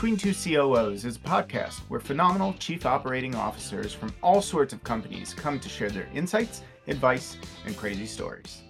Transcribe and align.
Between 0.00 0.16
Two 0.16 0.32
COOs 0.32 1.04
is 1.04 1.16
a 1.16 1.18
podcast 1.18 1.80
where 1.90 2.00
phenomenal 2.00 2.54
chief 2.54 2.86
operating 2.86 3.34
officers 3.34 3.92
from 3.92 4.14
all 4.22 4.40
sorts 4.40 4.72
of 4.72 4.82
companies 4.82 5.34
come 5.34 5.60
to 5.60 5.68
share 5.68 5.90
their 5.90 6.08
insights, 6.14 6.62
advice, 6.86 7.36
and 7.66 7.76
crazy 7.76 8.06
stories. 8.06 8.62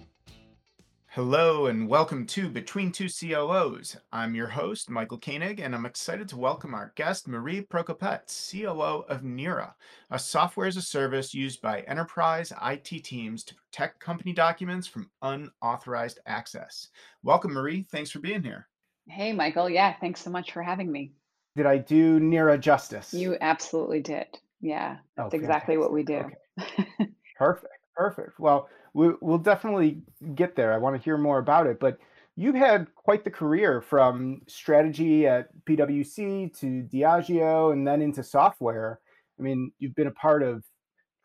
Hello 1.05 1.67
and 1.67 1.87
welcome 1.87 2.25
to 2.25 2.49
Between 2.49 2.91
Two 2.91 3.07
COOs. 3.07 3.95
I'm 4.11 4.35
your 4.35 4.49
host, 4.49 4.89
Michael 4.89 5.19
Koenig, 5.19 5.61
and 5.61 5.73
I'm 5.73 5.85
excited 5.85 6.27
to 6.27 6.37
welcome 6.37 6.73
our 6.73 6.91
guest, 6.97 7.29
Marie 7.29 7.61
Prokopets, 7.61 8.51
COO 8.51 9.05
of 9.07 9.21
Nira, 9.21 9.71
a 10.09 10.19
software 10.19 10.67
as 10.67 10.75
a 10.75 10.81
service 10.81 11.33
used 11.33 11.61
by 11.61 11.79
enterprise 11.83 12.51
IT 12.61 13.05
teams 13.05 13.45
to 13.45 13.55
protect 13.55 14.01
company 14.01 14.33
documents 14.33 14.85
from 14.85 15.09
unauthorized 15.21 16.19
access. 16.25 16.89
Welcome, 17.23 17.53
Marie. 17.53 17.85
Thanks 17.89 18.11
for 18.11 18.19
being 18.19 18.43
here. 18.43 18.67
Hey, 19.07 19.31
Michael. 19.31 19.69
Yeah, 19.69 19.93
thanks 20.01 20.21
so 20.21 20.29
much 20.29 20.51
for 20.51 20.61
having 20.61 20.91
me. 20.91 21.13
Did 21.55 21.65
I 21.65 21.77
do 21.77 22.19
Nira 22.19 22.59
justice? 22.59 23.13
You 23.13 23.37
absolutely 23.41 24.01
did. 24.01 24.27
Yeah, 24.61 24.97
oh, 25.17 25.23
that's 25.23 25.33
oh, 25.33 25.37
exactly 25.37 25.77
what 25.77 25.91
we 25.91 26.03
do. 26.03 26.23
Okay. 26.59 26.85
perfect, 27.37 27.73
perfect. 27.95 28.39
Well, 28.39 28.69
we, 28.93 29.11
will 29.21 29.37
definitely 29.37 30.01
get 30.35 30.55
there. 30.55 30.73
I 30.73 30.77
want 30.77 30.95
to 30.95 31.01
hear 31.01 31.17
more 31.17 31.39
about 31.39 31.67
it. 31.67 31.79
But 31.79 31.97
you've 32.35 32.55
had 32.55 32.87
quite 32.95 33.23
the 33.23 33.31
career 33.31 33.81
from 33.81 34.41
strategy 34.47 35.27
at 35.27 35.49
PwC 35.65 36.57
to 36.59 36.87
Diageo 36.93 37.73
and 37.73 37.85
then 37.85 38.01
into 38.01 38.23
software. 38.23 38.99
I 39.39 39.43
mean, 39.43 39.71
you've 39.79 39.95
been 39.95 40.07
a 40.07 40.11
part 40.11 40.43
of 40.43 40.63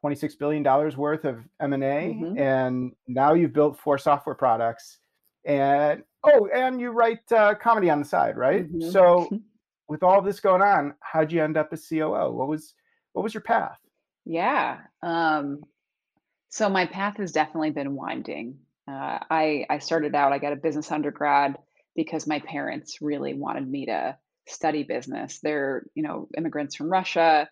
$26 0.05 0.38
billion 0.38 0.63
worth 0.97 1.24
of 1.24 1.38
M&A, 1.61 1.77
mm-hmm. 1.77 2.38
and 2.38 2.93
now 3.07 3.35
you've 3.35 3.52
built 3.52 3.79
four 3.79 3.99
software 3.99 4.35
products. 4.35 4.99
And 5.45 6.02
Oh, 6.27 6.49
and 6.52 6.80
you 6.80 6.90
write 6.90 7.30
uh, 7.30 7.55
comedy 7.55 7.88
on 7.88 8.01
the 8.01 8.05
side, 8.05 8.37
right? 8.37 8.66
Mm-hmm. 8.66 8.90
So, 8.90 9.29
with 9.88 10.02
all 10.02 10.23
this 10.23 10.40
going 10.40 10.62
on, 10.62 10.95
how'd 11.01 11.32
you 11.32 11.42
end 11.42 11.56
up 11.56 11.68
as 11.73 11.87
COO? 11.88 12.32
What 12.32 12.48
was 12.48 12.74
what 13.12 13.23
was 13.23 13.34
your 13.34 13.42
path? 13.42 13.79
Yeah. 14.24 14.78
Um, 15.02 15.62
so 16.51 16.68
my 16.68 16.87
path 16.87 17.16
has 17.18 17.32
definitely 17.32 17.70
been 17.70 17.95
winding. 17.95 18.59
Uh, 18.88 19.18
I 19.30 19.66
I 19.70 19.78
started 19.78 20.15
out. 20.15 20.32
I 20.32 20.38
got 20.38 20.52
a 20.52 20.56
business 20.56 20.90
undergrad 20.90 21.56
because 21.95 22.26
my 22.26 22.40
parents 22.40 22.98
really 23.01 23.34
wanted 23.34 23.68
me 23.68 23.87
to 23.87 24.16
study 24.48 24.82
business. 24.82 25.40
They're 25.40 25.87
you 25.95 26.02
know 26.02 26.28
immigrants 26.37 26.76
from 26.76 26.90
Russia. 26.90 27.48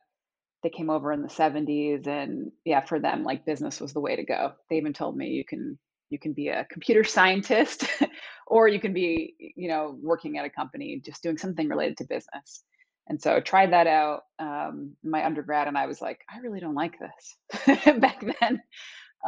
They 0.63 0.71
came 0.71 0.89
over 0.89 1.13
in 1.13 1.21
the 1.21 1.29
70s, 1.29 2.07
and 2.07 2.51
yeah, 2.65 2.85
for 2.87 2.99
them, 2.99 3.23
like 3.23 3.45
business 3.45 3.81
was 3.81 3.93
the 3.93 4.01
way 4.01 4.17
to 4.17 4.25
go. 4.25 4.53
They 4.71 4.77
even 4.77 4.95
told 4.95 5.15
me 5.15 5.29
you 5.29 5.45
can 5.45 5.79
you 6.15 6.21
can 6.21 6.35
be 6.35 6.49
a 6.49 6.67
computer 6.73 7.05
scientist 7.05 7.87
or 8.49 8.69
you 8.69 8.81
can 8.81 8.95
be 8.95 9.35
you 9.57 9.69
know 9.69 9.99
working 10.03 10.39
at 10.39 10.47
a 10.47 10.51
company 10.51 11.03
just 11.05 11.25
doing 11.25 11.39
something 11.39 11.69
related 11.69 11.99
to 11.99 12.05
business. 12.05 12.65
And 13.09 13.21
so 13.23 13.37
I 13.37 13.41
tried 13.41 13.75
that 13.75 13.89
out 13.89 14.23
um, 14.39 14.97
my 15.05 15.27
undergrad 15.27 15.69
and 15.69 15.79
i 15.79 15.87
was 15.87 16.01
like 16.01 16.21
i 16.35 16.39
really 16.41 16.61
don't 16.61 16.77
like 16.77 16.97
this 17.01 17.97
back 18.01 18.25
then. 18.41 18.63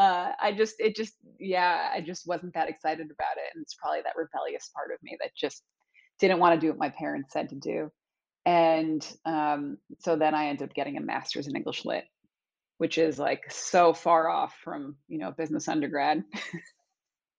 Uh, 0.01 0.33
i 0.41 0.53
just 0.57 0.77
it 0.81 0.97
just 0.97 1.15
yeah 1.41 1.91
i 1.95 2.01
just 2.03 2.27
wasn't 2.29 2.55
that 2.55 2.71
excited 2.71 3.09
about 3.11 3.39
it 3.39 3.51
and 3.55 3.63
it's 3.63 3.75
probably 3.75 4.01
that 4.05 4.17
rebellious 4.17 4.71
part 4.75 4.93
of 4.95 5.03
me 5.03 5.19
that 5.21 5.33
just 5.37 5.65
didn't 6.21 6.41
want 6.41 6.55
to 6.55 6.67
do 6.67 6.71
what 6.71 6.79
my 6.79 6.91
parents 6.91 7.33
said 7.35 7.51
to 7.51 7.57
do. 7.57 7.91
And 8.47 9.07
um, 9.27 9.79
so 10.01 10.17
then 10.17 10.35
i 10.35 10.49
ended 10.49 10.69
up 10.69 10.75
getting 10.77 10.99
a 10.99 11.03
master's 11.03 11.49
in 11.49 11.57
english 11.57 11.85
lit 11.85 12.05
which 12.79 12.99
is 12.99 13.19
like 13.19 13.51
so 13.51 13.95
far 13.95 14.29
off 14.29 14.55
from 14.63 14.97
you 15.09 15.19
know 15.19 15.33
business 15.33 15.69
undergrad 15.69 16.25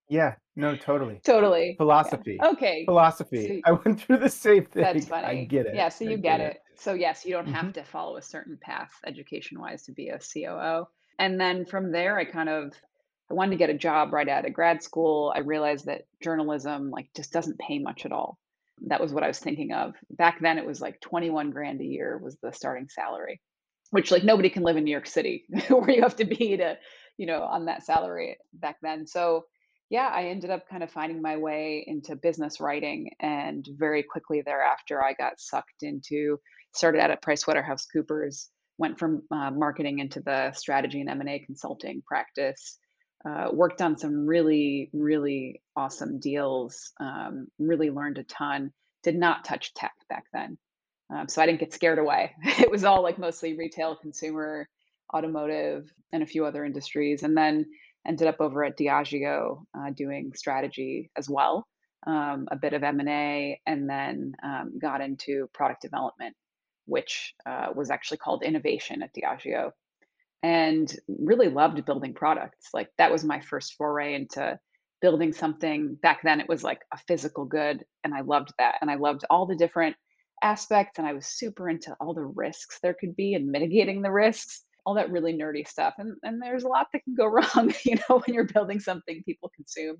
Yeah, 0.09 0.35
no, 0.55 0.75
totally. 0.75 1.21
Totally. 1.23 1.75
Philosophy. 1.77 2.37
Yeah. 2.41 2.49
Okay. 2.49 2.85
Philosophy. 2.85 3.61
I 3.65 3.73
went 3.73 4.01
through 4.01 4.17
the 4.17 4.29
same 4.29 4.65
thing. 4.65 4.83
That's 4.83 5.05
funny. 5.05 5.25
I 5.25 5.43
get 5.45 5.65
it. 5.65 5.75
Yeah, 5.75 5.89
so 5.89 6.05
you 6.05 6.17
get, 6.17 6.37
get 6.37 6.39
it. 6.39 6.51
it. 6.53 6.61
So 6.79 6.93
yes, 6.93 7.25
you 7.25 7.33
don't 7.33 7.45
mm-hmm. 7.45 7.53
have 7.53 7.73
to 7.73 7.83
follow 7.83 8.17
a 8.17 8.21
certain 8.21 8.57
path 8.61 8.91
education 9.05 9.59
wise 9.59 9.83
to 9.83 9.91
be 9.91 10.09
a 10.09 10.19
COO. 10.19 10.87
And 11.19 11.39
then 11.39 11.65
from 11.65 11.91
there 11.91 12.17
I 12.17 12.25
kind 12.25 12.49
of 12.49 12.73
I 13.29 13.33
wanted 13.33 13.51
to 13.51 13.57
get 13.57 13.69
a 13.69 13.77
job 13.77 14.13
right 14.13 14.29
out 14.29 14.45
of 14.45 14.53
grad 14.53 14.81
school. 14.81 15.33
I 15.35 15.39
realized 15.39 15.85
that 15.87 16.07
journalism 16.23 16.91
like 16.91 17.09
just 17.15 17.33
doesn't 17.33 17.59
pay 17.59 17.79
much 17.79 18.05
at 18.05 18.11
all. 18.11 18.39
That 18.87 19.01
was 19.01 19.11
what 19.11 19.23
I 19.23 19.27
was 19.27 19.39
thinking 19.39 19.73
of. 19.73 19.95
Back 20.11 20.39
then 20.39 20.57
it 20.57 20.65
was 20.65 20.79
like 20.79 21.01
21 21.01 21.51
grand 21.51 21.81
a 21.81 21.85
year 21.85 22.17
was 22.17 22.37
the 22.41 22.53
starting 22.53 22.87
salary, 22.89 23.41
which 23.91 24.11
like 24.11 24.23
nobody 24.23 24.49
can 24.49 24.63
live 24.63 24.77
in 24.77 24.83
New 24.83 24.91
York 24.91 25.07
City 25.07 25.45
where 25.69 25.89
you 25.89 26.01
have 26.01 26.15
to 26.17 26.25
be 26.25 26.55
to, 26.57 26.77
you 27.17 27.25
know, 27.25 27.41
on 27.43 27.65
that 27.65 27.83
salary 27.83 28.37
back 28.53 28.77
then. 28.81 29.05
So 29.05 29.45
yeah, 29.89 30.09
I 30.13 30.25
ended 30.25 30.49
up 30.49 30.67
kind 30.69 30.83
of 30.83 30.91
finding 30.91 31.21
my 31.21 31.37
way 31.37 31.83
into 31.87 32.15
business 32.15 32.59
writing. 32.59 33.11
And 33.19 33.65
very 33.77 34.03
quickly 34.03 34.41
thereafter, 34.41 35.01
I 35.01 35.13
got 35.13 35.39
sucked 35.39 35.81
into, 35.83 36.39
started 36.73 36.99
out 36.99 37.11
at 37.11 37.21
PricewaterhouseCoopers, 37.21 38.47
went 38.77 38.99
from 38.99 39.23
uh, 39.31 39.51
marketing 39.51 39.99
into 39.99 40.19
the 40.19 40.51
strategy 40.51 40.99
and 40.99 41.09
M&A 41.09 41.39
consulting 41.39 42.03
practice, 42.05 42.77
uh, 43.27 43.47
worked 43.51 43.81
on 43.81 43.97
some 43.97 44.25
really, 44.25 44.89
really 44.93 45.61
awesome 45.75 46.19
deals, 46.19 46.91
um, 46.99 47.47
really 47.57 47.89
learned 47.89 48.17
a 48.17 48.23
ton, 48.23 48.71
did 49.03 49.15
not 49.15 49.45
touch 49.45 49.73
tech 49.73 49.93
back 50.09 50.25
then. 50.33 50.57
Um, 51.09 51.29
so 51.29 51.41
I 51.41 51.45
didn't 51.45 51.61
get 51.61 51.73
scared 51.73 51.99
away. 51.99 52.33
it 52.43 52.69
was 52.69 52.83
all 52.83 53.01
like 53.01 53.17
mostly 53.17 53.57
retail, 53.57 53.95
consumer, 53.95 54.67
automotive, 55.15 55.89
and 56.11 56.21
a 56.21 56.27
few 56.27 56.45
other 56.45 56.65
industries. 56.65 57.23
And 57.23 57.35
then 57.35 57.65
ended 58.07 58.27
up 58.27 58.37
over 58.39 58.63
at 58.63 58.77
Diageo 58.77 59.63
uh, 59.77 59.89
doing 59.91 60.31
strategy 60.35 61.11
as 61.17 61.29
well, 61.29 61.67
um, 62.05 62.47
a 62.51 62.55
bit 62.55 62.73
of 62.73 62.83
M 62.83 62.99
and 62.99 63.09
A, 63.09 63.59
and 63.65 63.89
then 63.89 64.33
um, 64.43 64.79
got 64.79 65.01
into 65.01 65.49
product 65.53 65.81
development, 65.81 66.35
which 66.85 67.33
uh, 67.45 67.67
was 67.75 67.89
actually 67.89 68.17
called 68.17 68.43
innovation 68.43 69.01
at 69.03 69.13
Diageo, 69.13 69.71
and 70.43 70.95
really 71.07 71.49
loved 71.49 71.85
building 71.85 72.13
products. 72.13 72.69
Like 72.73 72.89
that 72.97 73.11
was 73.11 73.23
my 73.23 73.39
first 73.41 73.75
foray 73.75 74.15
into 74.15 74.57
building 75.01 75.33
something. 75.33 75.95
Back 76.01 76.21
then, 76.23 76.39
it 76.39 76.49
was 76.49 76.63
like 76.63 76.81
a 76.93 76.97
physical 77.07 77.45
good, 77.45 77.83
and 78.03 78.13
I 78.13 78.21
loved 78.21 78.53
that, 78.57 78.75
and 78.81 78.89
I 78.89 78.95
loved 78.95 79.25
all 79.29 79.45
the 79.45 79.55
different 79.55 79.95
aspects, 80.41 80.97
and 80.97 81.07
I 81.07 81.13
was 81.13 81.25
super 81.25 81.67
into 81.67 81.95
all 81.99 82.13
the 82.13 82.23
risks 82.23 82.79
there 82.81 82.95
could 82.99 83.15
be 83.15 83.33
and 83.33 83.47
mitigating 83.47 84.01
the 84.01 84.11
risks 84.11 84.63
all 84.87 84.93
that 84.93 85.11
really 85.11 85.33
nerdy 85.33 85.67
stuff. 85.67 85.95
And, 85.97 86.15
and 86.23 86.41
there's 86.41 86.63
a 86.63 86.69
lot 86.69 86.87
that 86.93 87.03
can 87.03 87.13
go 87.13 87.25
wrong, 87.27 87.73
you 87.83 87.95
know, 87.95 88.19
when 88.19 88.33
you're 88.33 88.45
building 88.45 88.79
something 88.79 89.21
people 89.25 89.51
consume. 89.53 89.97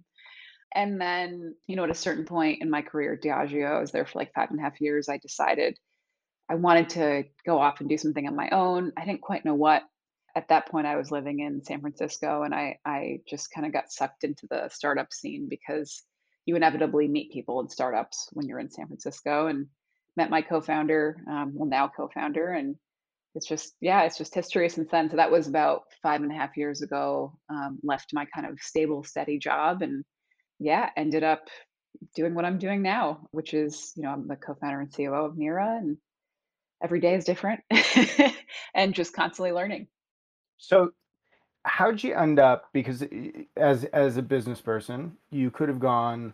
And 0.73 0.99
then, 0.99 1.55
you 1.67 1.75
know, 1.75 1.83
at 1.83 1.89
a 1.89 1.95
certain 1.95 2.23
point 2.23 2.61
in 2.61 2.69
my 2.69 2.81
career 2.81 3.19
Diageo, 3.21 3.69
I 3.69 3.81
was 3.81 3.91
there 3.91 4.05
for 4.05 4.17
like 4.17 4.33
five 4.33 4.49
and 4.49 4.59
a 4.59 4.63
half 4.63 4.79
years. 4.79 5.09
I 5.09 5.17
decided 5.17 5.77
I 6.49 6.55
wanted 6.55 6.89
to 6.91 7.25
go 7.45 7.59
off 7.59 7.81
and 7.81 7.89
do 7.89 7.97
something 7.97 8.25
on 8.25 8.35
my 8.35 8.47
own. 8.51 8.93
I 8.95 9.03
didn't 9.03 9.21
quite 9.21 9.43
know 9.43 9.55
what. 9.55 9.83
At 10.37 10.47
that 10.47 10.69
point, 10.69 10.87
I 10.87 10.95
was 10.95 11.11
living 11.11 11.41
in 11.41 11.65
San 11.65 11.81
Francisco 11.81 12.43
and 12.43 12.55
I, 12.55 12.79
I 12.85 13.19
just 13.27 13.51
kind 13.51 13.67
of 13.67 13.73
got 13.73 13.91
sucked 13.91 14.23
into 14.23 14.47
the 14.49 14.69
startup 14.69 15.11
scene 15.11 15.49
because 15.49 16.03
you 16.45 16.55
inevitably 16.55 17.09
meet 17.09 17.33
people 17.33 17.59
in 17.59 17.67
startups 17.67 18.29
when 18.31 18.47
you're 18.47 18.59
in 18.59 18.71
San 18.71 18.87
Francisco 18.87 19.47
and 19.47 19.67
met 20.15 20.29
my 20.29 20.41
co-founder, 20.41 21.17
um, 21.29 21.51
well 21.55 21.67
now 21.67 21.89
co-founder, 21.89 22.53
and 22.53 22.77
it's 23.37 23.47
just 23.47 23.75
yeah 23.81 24.03
it's 24.03 24.17
just 24.17 24.35
history 24.35 24.67
since 24.69 24.89
then. 24.91 25.09
So 25.09 25.15
that 25.17 25.31
was 25.31 25.47
about 25.47 25.83
five 26.03 26.21
and 26.21 26.31
a 26.31 26.35
half 26.35 26.57
years 26.57 26.81
ago 26.81 27.37
um, 27.49 27.79
left 27.83 28.13
my 28.13 28.25
kind 28.33 28.47
of 28.47 28.59
stable 28.59 29.03
steady 29.03 29.39
job 29.39 29.81
and 29.81 30.03
yeah 30.59 30.89
ended 30.97 31.23
up 31.23 31.47
doing 32.15 32.35
what 32.35 32.45
i'm 32.45 32.59
doing 32.59 32.81
now 32.81 33.27
which 33.31 33.53
is 33.53 33.91
you 33.95 34.03
know 34.03 34.09
i'm 34.09 34.27
the 34.27 34.35
co-founder 34.35 34.81
and 34.81 34.93
coo 34.93 35.13
of 35.13 35.35
nira 35.35 35.77
and 35.77 35.97
every 36.83 36.99
day 36.99 37.15
is 37.15 37.25
different 37.25 37.61
and 38.75 38.93
just 38.93 39.13
constantly 39.13 39.51
learning. 39.51 39.87
So 40.57 40.91
how'd 41.63 42.03
you 42.03 42.15
end 42.15 42.39
up 42.39 42.69
because 42.71 43.03
as 43.57 43.83
as 43.85 44.17
a 44.17 44.21
business 44.21 44.61
person 44.61 45.17
you 45.31 45.51
could 45.51 45.67
have 45.67 45.79
gone 45.79 46.33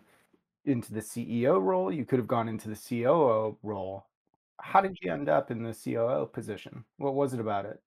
into 0.64 0.94
the 0.94 1.00
ceo 1.00 1.60
role 1.60 1.92
you 1.92 2.04
could 2.04 2.20
have 2.20 2.28
gone 2.28 2.48
into 2.48 2.68
the 2.68 2.76
coo 2.76 3.56
role 3.64 4.06
how 4.60 4.80
did 4.80 4.98
you 5.00 5.12
end 5.12 5.28
up 5.28 5.50
in 5.50 5.62
the 5.62 5.74
COO 5.74 6.26
position? 6.26 6.84
What 6.98 7.14
was 7.14 7.34
it 7.34 7.40
about 7.40 7.66
it? 7.66 7.80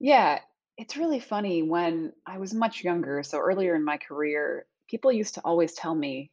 Yeah, 0.00 0.40
it's 0.76 0.96
really 0.96 1.20
funny. 1.20 1.62
When 1.62 2.12
I 2.26 2.38
was 2.38 2.52
much 2.52 2.84
younger, 2.84 3.22
so 3.22 3.38
earlier 3.38 3.74
in 3.74 3.84
my 3.84 3.98
career, 3.98 4.66
people 4.88 5.12
used 5.12 5.34
to 5.34 5.40
always 5.42 5.74
tell 5.74 5.94
me 5.94 6.30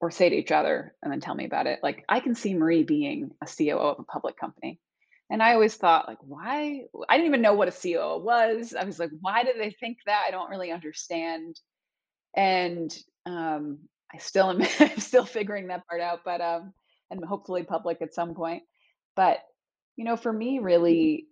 or 0.00 0.10
say 0.10 0.28
to 0.28 0.36
each 0.36 0.52
other 0.52 0.94
and 1.02 1.12
then 1.12 1.20
tell 1.20 1.34
me 1.34 1.44
about 1.44 1.66
it, 1.66 1.80
like, 1.82 2.04
I 2.08 2.20
can 2.20 2.34
see 2.34 2.54
Marie 2.54 2.84
being 2.84 3.30
a 3.42 3.46
COO 3.46 3.78
of 3.78 3.98
a 3.98 4.04
public 4.04 4.36
company. 4.38 4.80
And 5.30 5.42
I 5.42 5.52
always 5.54 5.74
thought, 5.74 6.08
like, 6.08 6.18
why? 6.20 6.82
I 7.08 7.16
didn't 7.16 7.28
even 7.28 7.42
know 7.42 7.54
what 7.54 7.68
a 7.68 7.72
COO 7.72 8.22
was. 8.22 8.74
I 8.78 8.84
was 8.84 8.98
like, 8.98 9.10
why 9.20 9.42
do 9.42 9.50
they 9.58 9.70
think 9.70 9.98
that? 10.06 10.24
I 10.26 10.30
don't 10.30 10.48
really 10.48 10.70
understand. 10.70 11.60
And 12.34 12.96
um, 13.26 13.80
I 14.14 14.18
still 14.18 14.50
am 14.50 14.62
still 14.98 15.26
figuring 15.26 15.68
that 15.68 15.86
part 15.86 16.00
out, 16.00 16.20
but 16.24 16.40
um, 16.40 16.72
and 17.10 17.24
hopefully 17.24 17.62
public 17.62 18.00
at 18.00 18.14
some 18.14 18.34
point. 18.34 18.62
But, 19.18 19.40
you 19.96 20.04
know, 20.04 20.16
for 20.16 20.32
me, 20.32 20.60
really, 20.60 21.26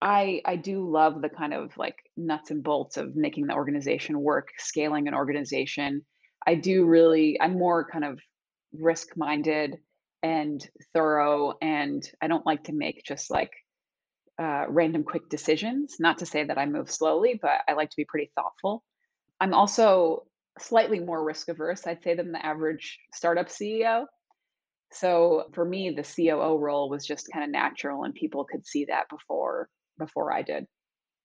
I 0.00 0.42
I 0.46 0.54
do 0.54 0.88
love 0.88 1.20
the 1.20 1.28
kind 1.28 1.52
of 1.52 1.76
like 1.76 1.96
nuts 2.16 2.52
and 2.52 2.62
bolts 2.62 2.96
of 2.98 3.16
making 3.16 3.48
the 3.48 3.54
organization 3.54 4.20
work, 4.20 4.50
scaling 4.58 5.08
an 5.08 5.14
organization. 5.14 6.06
I 6.46 6.54
do 6.54 6.86
really, 6.86 7.36
I'm 7.40 7.58
more 7.58 7.84
kind 7.90 8.04
of 8.04 8.20
risk 8.72 9.16
minded 9.16 9.78
and 10.22 10.64
thorough 10.94 11.54
and 11.60 12.08
I 12.22 12.28
don't 12.28 12.46
like 12.46 12.62
to 12.64 12.72
make 12.72 13.02
just 13.04 13.28
like 13.28 13.50
uh, 14.40 14.66
random 14.68 15.02
quick 15.02 15.28
decisions. 15.28 15.96
Not 15.98 16.18
to 16.18 16.26
say 16.26 16.44
that 16.44 16.58
I 16.58 16.66
move 16.66 16.92
slowly, 16.92 17.40
but 17.42 17.62
I 17.68 17.72
like 17.72 17.90
to 17.90 17.96
be 17.96 18.04
pretty 18.04 18.30
thoughtful. 18.36 18.84
I'm 19.40 19.52
also 19.52 20.26
slightly 20.60 21.00
more 21.00 21.24
risk 21.24 21.48
averse, 21.48 21.88
I'd 21.88 22.04
say, 22.04 22.14
than 22.14 22.30
the 22.30 22.46
average 22.46 23.00
startup 23.12 23.48
CEO. 23.48 24.04
So 24.92 25.50
for 25.54 25.64
me, 25.64 25.90
the 25.90 26.02
COO 26.04 26.58
role 26.58 26.90
was 26.90 27.06
just 27.06 27.30
kind 27.32 27.44
of 27.44 27.50
natural, 27.50 28.04
and 28.04 28.14
people 28.14 28.44
could 28.44 28.66
see 28.66 28.84
that 28.86 29.08
before 29.08 29.68
before 29.98 30.32
I 30.32 30.42
did. 30.42 30.66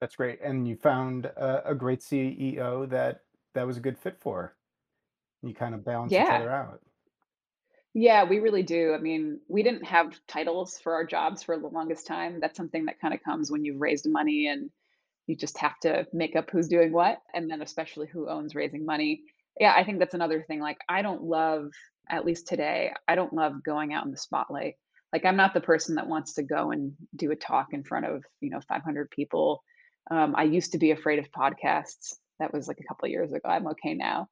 That's 0.02 0.16
great. 0.16 0.40
And 0.42 0.68
you 0.68 0.76
found 0.76 1.26
a, 1.26 1.70
a 1.72 1.76
great 1.76 2.02
CEO 2.02 2.86
that 2.86 3.22
that 3.54 3.66
was 3.68 3.78
a 3.78 3.82
good 3.82 3.98
fit 3.98 4.20
for. 4.20 4.58
You 5.44 5.54
kind 5.54 5.76
of 5.76 5.86
balance 5.86 6.20
each 6.20 6.32
Yeah, 6.32 6.32
other 6.32 6.52
out. 6.52 6.82
yeah, 7.94 8.24
we 8.26 8.40
really 8.40 8.64
do. 8.64 8.94
I 8.94 8.98
mean, 8.98 9.40
we 9.48 9.64
didn't 9.64 9.86
have 9.86 10.20
titles 10.28 10.78
for 10.80 10.94
our 10.94 11.06
jobs 11.06 11.44
for 11.44 11.58
the 11.58 11.68
longest 11.68 12.06
time. 12.06 12.40
That's 12.42 12.58
something 12.58 12.86
that 12.86 13.00
kind 13.00 13.14
of 13.14 13.24
comes 13.24 13.50
when 13.50 13.64
you've 13.64 13.80
raised 13.80 14.10
money 14.10 14.48
and 14.48 14.70
you 15.28 15.36
just 15.38 15.58
have 15.60 15.80
to 15.82 16.08
make 16.14 16.36
up 16.36 16.50
who's 16.52 16.68
doing 16.68 16.92
what, 16.94 17.20
and 17.34 17.50
then 17.50 17.62
especially 17.62 18.08
who 18.08 18.30
owns 18.30 18.56
raising 18.56 18.86
money. 18.86 19.24
Yeah, 19.60 19.74
I 19.76 19.86
think 19.86 20.00
that's 20.00 20.14
another 20.14 20.44
thing. 20.44 20.60
Like, 20.60 20.80
I 20.90 21.02
don't 21.02 21.24
love, 21.24 21.72
at 22.10 22.26
least 22.26 22.48
today, 22.48 22.94
I 23.08 23.16
don't 23.16 23.34
love 23.34 23.64
going 23.64 23.94
out 23.94 24.06
in 24.06 24.12
the 24.12 24.18
spotlight. 24.18 24.76
Like, 25.14 25.26
I'm 25.26 25.38
not 25.38 25.54
the 25.54 25.62
person 25.62 25.96
that 25.96 26.08
wants 26.08 26.34
to 26.34 26.44
go 26.44 26.72
and 26.72 26.94
do 27.16 27.32
a 27.32 27.36
talk 27.36 27.68
in 27.72 27.84
front 27.84 28.06
of, 28.06 28.24
you 28.42 28.50
know, 28.50 28.60
500 28.68 29.10
people. 29.12 29.64
Um, 30.12 30.36
I 30.38 30.44
used 30.44 30.74
to 30.74 30.78
be 30.78 30.92
afraid 30.92 31.20
of 31.20 31.32
podcasts. 31.32 32.16
That 32.40 32.54
was 32.54 32.68
like 32.68 32.80
a 32.80 32.84
couple 32.84 33.08
years 33.08 33.32
ago. 33.32 33.48
I'm 33.48 33.68
okay 33.68 33.94
now. 33.94 34.28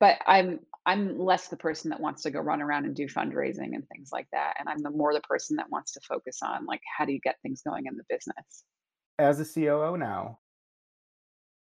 But 0.00 0.18
I'm 0.26 0.60
I'm 0.86 1.18
less 1.18 1.48
the 1.48 1.56
person 1.56 1.90
that 1.90 2.00
wants 2.00 2.22
to 2.22 2.30
go 2.30 2.40
run 2.40 2.62
around 2.62 2.84
and 2.84 2.94
do 2.94 3.06
fundraising 3.08 3.74
and 3.74 3.86
things 3.88 4.10
like 4.12 4.28
that. 4.32 4.54
And 4.58 4.68
I'm 4.68 4.78
the 4.78 4.90
more 4.90 5.12
the 5.12 5.20
person 5.20 5.56
that 5.56 5.70
wants 5.70 5.92
to 5.92 6.00
focus 6.00 6.38
on 6.42 6.66
like 6.66 6.80
how 6.96 7.04
do 7.04 7.12
you 7.12 7.20
get 7.20 7.36
things 7.42 7.62
going 7.62 7.86
in 7.86 7.96
the 7.96 8.04
business. 8.08 8.64
As 9.18 9.40
a 9.40 9.44
COO 9.44 9.96
now, 9.96 10.38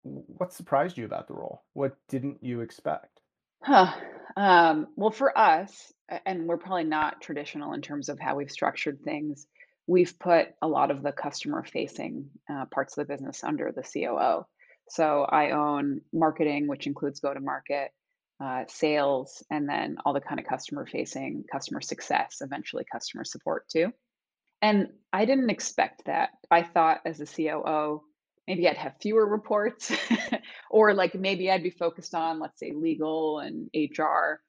what 0.03 0.53
surprised 0.53 0.99
you 0.99 1.05
about 1.05 1.27
the 1.27 1.35
role? 1.35 1.65
What 1.73 1.97
didn't 2.09 2.43
you 2.43 2.61
expect? 2.61 3.18
Huh. 3.62 3.93
Um, 4.37 4.88
well, 4.96 5.10
for 5.10 5.37
us, 5.37 5.93
and 6.25 6.46
we're 6.46 6.58
probably 6.58 6.84
not 6.84 7.20
traditional 7.20 7.72
in 7.72 7.82
terms 7.82 8.08
of 8.08 8.19
how 8.19 8.37
we've 8.37 8.50
structured 8.50 9.00
things, 9.02 9.46
we've 9.87 10.19
put 10.19 10.49
a 10.62 10.69
lot 10.69 10.90
of 10.90 11.02
the 11.02 11.12
customer 11.12 11.64
facing 11.64 12.31
uh, 12.50 12.66
parts 12.66 12.96
of 12.96 13.06
the 13.06 13.12
business 13.12 13.43
under 13.43 13.72
the 13.72 13.82
COO. 13.82 14.46
So 14.88 15.22
I 15.25 15.50
own 15.50 16.02
marketing, 16.12 16.66
which 16.66 16.87
includes 16.87 17.20
go 17.20 17.34
to 17.34 17.40
market, 17.40 17.90
uh, 18.43 18.64
sales, 18.69 19.43
and 19.50 19.69
then 19.69 19.99
all 20.05 20.14
the 20.14 20.20
kind 20.20 20.40
of 20.40 20.46
customer 20.46 20.87
facing, 20.87 21.44
customer 21.50 21.81
success, 21.81 22.38
eventually 22.40 22.84
customer 22.90 23.25
support 23.25 23.69
too. 23.69 23.93
And 24.62 24.88
I 25.12 25.25
didn't 25.25 25.50
expect 25.50 26.06
that. 26.06 26.31
I 26.50 26.62
thought 26.62 27.00
as 27.05 27.20
a 27.20 27.26
COO, 27.26 28.02
maybe 28.49 28.67
I'd 28.67 28.79
have 28.79 28.95
fewer 29.00 29.27
reports 29.27 29.93
or 30.71 30.95
like 30.95 31.15
maybe 31.15 31.50
I'd 31.50 31.62
be 31.62 31.71
focused 31.71 32.15
on, 32.15 32.41
let's 32.41 32.59
say, 32.59 32.73
legal 32.75 33.41
and 33.41 33.69
HR. 33.75 34.41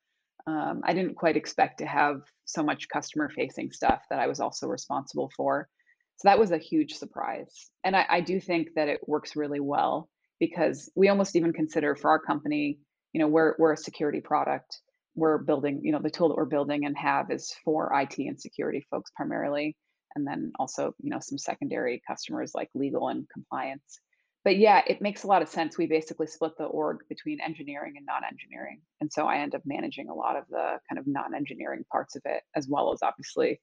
Um, 0.47 0.81
I 0.85 0.93
didn't 0.93 1.15
quite 1.15 1.35
expect 1.35 1.79
to 1.79 1.85
have 1.85 2.21
so 2.45 2.63
much 2.63 2.87
customer 2.87 3.29
facing 3.29 3.73
stuff 3.73 4.01
that 4.09 4.17
I 4.17 4.27
was 4.27 4.39
also 4.39 4.67
responsible 4.67 5.29
for. 5.35 5.67
So 6.15 6.29
that 6.29 6.39
was 6.39 6.51
a 6.51 6.57
huge 6.57 6.93
surprise. 6.93 7.69
And 7.83 7.95
I, 7.95 8.05
I 8.09 8.21
do 8.21 8.39
think 8.39 8.69
that 8.75 8.87
it 8.87 9.01
works 9.05 9.35
really 9.35 9.59
well 9.59 10.09
because 10.39 10.89
we 10.95 11.09
almost 11.09 11.35
even 11.35 11.51
consider 11.51 11.93
for 11.93 12.09
our 12.09 12.19
company, 12.19 12.79
you 13.11 13.19
know, 13.19 13.27
we're, 13.27 13.55
we're 13.59 13.73
a 13.73 13.77
security 13.77 14.21
product. 14.21 14.79
We're 15.15 15.39
building, 15.39 15.81
you 15.83 15.91
know, 15.91 15.99
the 16.01 16.09
tool 16.09 16.29
that 16.29 16.37
we're 16.37 16.45
building 16.45 16.85
and 16.85 16.97
have 16.97 17.31
is 17.31 17.53
for 17.65 17.91
IT 17.93 18.17
and 18.17 18.39
security 18.39 18.87
folks 18.89 19.11
primarily 19.13 19.75
and 20.15 20.25
then 20.25 20.51
also, 20.59 20.95
you 21.01 21.09
know, 21.09 21.19
some 21.19 21.37
secondary 21.37 22.01
customers 22.07 22.51
like 22.55 22.69
legal 22.73 23.09
and 23.09 23.27
compliance. 23.29 23.99
But 24.45 24.57
yeah, 24.57 24.81
it 24.87 25.01
makes 25.01 25.23
a 25.23 25.27
lot 25.27 25.41
of 25.41 25.49
sense. 25.49 25.77
We 25.77 25.85
basically 25.85 26.27
split 26.27 26.57
the 26.57 26.63
org 26.63 26.99
between 27.09 27.41
engineering 27.41 27.95
and 27.97 28.05
non-engineering. 28.05 28.81
And 29.01 29.11
so 29.11 29.25
I 29.25 29.37
end 29.37 29.53
up 29.53 29.61
managing 29.65 30.09
a 30.09 30.15
lot 30.15 30.37
of 30.37 30.45
the 30.49 30.79
kind 30.89 30.97
of 30.97 31.07
non-engineering 31.07 31.83
parts 31.91 32.15
of 32.15 32.21
it, 32.25 32.43
as 32.55 32.67
well 32.67 32.93
as 32.93 33.03
obviously 33.03 33.59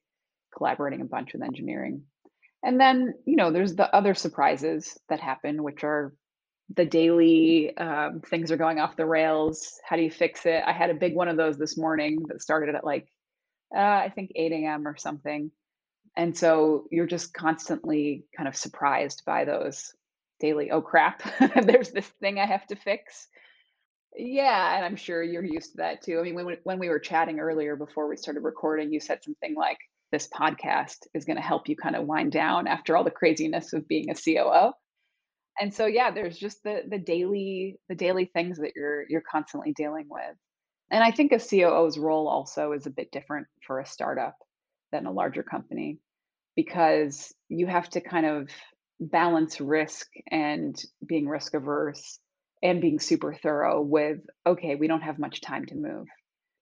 collaborating 0.55 1.01
a 1.01 1.05
bunch 1.05 1.33
with 1.33 1.41
engineering. 1.41 2.03
And 2.63 2.79
then, 2.79 3.15
you 3.25 3.35
know, 3.35 3.51
there's 3.51 3.75
the 3.75 3.93
other 3.93 4.13
surprises 4.13 4.97
that 5.09 5.19
happen, 5.19 5.63
which 5.63 5.83
are 5.83 6.13
the 6.75 6.85
daily 6.85 7.75
um, 7.77 8.21
things 8.21 8.51
are 8.51 8.57
going 8.57 8.79
off 8.79 8.97
the 8.97 9.05
rails. 9.05 9.79
How 9.87 9.95
do 9.95 10.03
you 10.03 10.11
fix 10.11 10.45
it? 10.45 10.63
I 10.65 10.73
had 10.73 10.89
a 10.89 10.95
big 10.95 11.15
one 11.15 11.27
of 11.27 11.37
those 11.37 11.57
this 11.57 11.77
morning 11.77 12.25
that 12.27 12.41
started 12.41 12.75
at 12.75 12.83
like, 12.83 13.07
uh, 13.75 13.79
I 13.79 14.11
think 14.13 14.31
8 14.35 14.51
a.m. 14.51 14.87
or 14.87 14.95
something 14.97 15.51
and 16.17 16.35
so 16.35 16.87
you're 16.91 17.07
just 17.07 17.33
constantly 17.33 18.25
kind 18.35 18.49
of 18.49 18.57
surprised 18.57 19.23
by 19.25 19.45
those 19.45 19.93
daily, 20.39 20.71
"Oh, 20.71 20.81
crap, 20.81 21.21
there's 21.63 21.91
this 21.91 22.07
thing 22.21 22.39
I 22.39 22.45
have 22.47 22.67
to 22.67 22.75
fix." 22.75 23.27
Yeah, 24.17 24.75
and 24.75 24.85
I'm 24.85 24.95
sure 24.95 25.23
you're 25.23 25.43
used 25.45 25.71
to 25.73 25.77
that 25.77 26.01
too. 26.03 26.19
I 26.19 26.23
mean, 26.23 26.35
when 26.35 26.57
when 26.63 26.79
we 26.79 26.89
were 26.89 26.99
chatting 26.99 27.39
earlier 27.39 27.75
before 27.75 28.07
we 28.09 28.17
started 28.17 28.41
recording, 28.41 28.91
you 28.91 28.99
said 28.99 29.23
something 29.23 29.55
like, 29.55 29.77
"This 30.11 30.27
podcast 30.29 31.07
is 31.13 31.25
gonna 31.25 31.41
help 31.41 31.69
you 31.69 31.75
kinda 31.77 32.01
wind 32.01 32.31
down 32.33 32.67
after 32.67 32.97
all 32.97 33.03
the 33.03 33.11
craziness 33.11 33.73
of 33.73 33.87
being 33.87 34.09
a 34.09 34.15
COO." 34.15 34.73
And 35.59 35.73
so, 35.73 35.85
yeah, 35.87 36.11
there's 36.11 36.37
just 36.39 36.63
the 36.63 36.83
the 36.89 36.99
daily 36.99 37.79
the 37.89 37.95
daily 37.95 38.25
things 38.25 38.57
that 38.59 38.73
you're 38.75 39.05
you're 39.09 39.23
constantly 39.31 39.73
dealing 39.73 40.07
with. 40.09 40.35
And 40.91 41.03
I 41.03 41.11
think 41.11 41.31
a 41.31 41.39
COO's 41.39 41.97
role 41.99 42.27
also 42.27 42.71
is 42.73 42.87
a 42.87 42.91
bit 42.91 43.11
different 43.11 43.47
for 43.65 43.79
a 43.79 43.85
startup 43.85 44.37
than 44.91 45.05
a 45.05 45.11
larger 45.11 45.43
company 45.43 45.99
because 46.57 47.33
you 47.47 47.67
have 47.67 47.87
to 47.87 48.01
kind 48.01 48.25
of 48.25 48.49
balance 48.99 49.61
risk 49.61 50.07
and 50.29 50.75
being 51.05 51.29
risk 51.29 51.53
averse 51.53 52.19
and 52.63 52.81
being 52.81 52.99
super 52.99 53.31
thorough 53.35 53.79
with 53.79 54.17
okay 54.45 54.73
we 54.73 54.87
don't 54.87 55.03
have 55.03 55.19
much 55.19 55.39
time 55.39 55.65
to 55.67 55.75
move. 55.75 56.07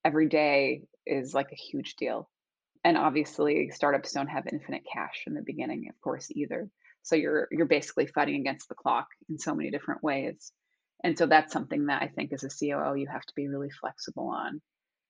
Every 0.03 0.27
day 0.27 0.83
is 1.07 1.33
like 1.33 1.51
a 1.51 1.55
huge 1.71 1.95
deal. 1.95 2.29
And 2.83 2.97
obviously 2.97 3.71
startups 3.71 4.11
don't 4.11 4.27
have 4.27 4.45
infinite 4.51 4.83
cash 4.93 5.23
in 5.25 5.33
the 5.33 5.41
beginning 5.43 5.87
of 5.89 5.99
course 6.01 6.27
either. 6.29 6.69
So 7.01 7.15
you're 7.15 7.47
you're 7.49 7.65
basically 7.65 8.05
fighting 8.05 8.41
against 8.41 8.67
the 8.67 8.75
clock 8.75 9.07
in 9.29 9.39
so 9.39 9.55
many 9.55 9.71
different 9.71 10.03
ways. 10.03 10.51
And 11.03 11.17
so 11.17 11.25
that's 11.25 11.53
something 11.53 11.85
that 11.85 12.01
i 12.01 12.07
think 12.07 12.33
as 12.33 12.43
a 12.43 12.49
coo 12.49 12.95
you 12.95 13.07
have 13.07 13.25
to 13.25 13.33
be 13.35 13.47
really 13.47 13.71
flexible 13.79 14.29
on 14.29 14.61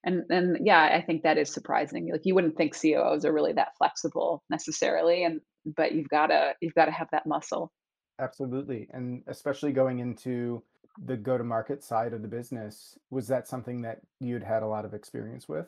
and 0.06 0.24
and 0.30 0.66
yeah, 0.66 0.84
I 0.94 1.02
think 1.02 1.24
that 1.24 1.38
is 1.38 1.52
surprising. 1.52 2.12
Like, 2.12 2.26
you 2.26 2.36
wouldn't 2.36 2.58
think 2.58 2.80
COOs 2.80 3.26
are 3.26 3.34
really 3.34 3.54
that 3.54 3.76
flexible 3.78 4.44
necessarily, 4.50 5.24
and 5.24 5.42
but 5.66 5.94
you've 5.94 6.10
gotta 6.10 6.54
you've 6.62 6.76
gotta 6.76 6.92
have 6.92 7.10
that 7.12 7.26
muscle. 7.26 7.72
Absolutely. 8.20 8.88
And 8.92 9.24
especially 9.28 9.74
going 9.74 10.00
into 10.00 10.64
the 10.98 11.18
go-to-market 11.18 11.84
side 11.84 12.14
of 12.14 12.22
the 12.22 12.28
business, 12.30 12.98
was 13.10 13.28
that 13.28 13.48
something 13.48 13.82
that 13.82 14.00
you'd 14.22 14.44
had 14.44 14.64
a 14.64 14.68
lot 14.68 14.86
of 14.86 14.94
experience 14.94 15.50
with? 15.50 15.68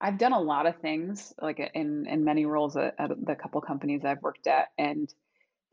I've 0.00 0.18
done 0.18 0.32
a 0.32 0.40
lot 0.40 0.66
of 0.66 0.78
things, 0.78 1.32
like, 1.40 1.60
uh, 1.60 1.68
in 1.74 2.06
in 2.06 2.24
many 2.24 2.46
roles 2.46 2.76
at 2.76 2.94
at 2.98 3.10
the 3.24 3.36
couple 3.36 3.60
companies 3.60 4.04
I've 4.04 4.22
worked 4.22 4.46
at, 4.46 4.68
and 4.78 5.12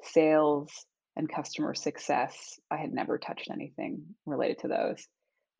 sales 0.03 0.85
and 1.15 1.27
customer 1.29 1.73
success, 1.73 2.59
I 2.69 2.77
had 2.77 2.93
never 2.93 3.17
touched 3.17 3.49
anything 3.49 4.15
related 4.25 4.59
to 4.59 4.67
those. 4.67 5.07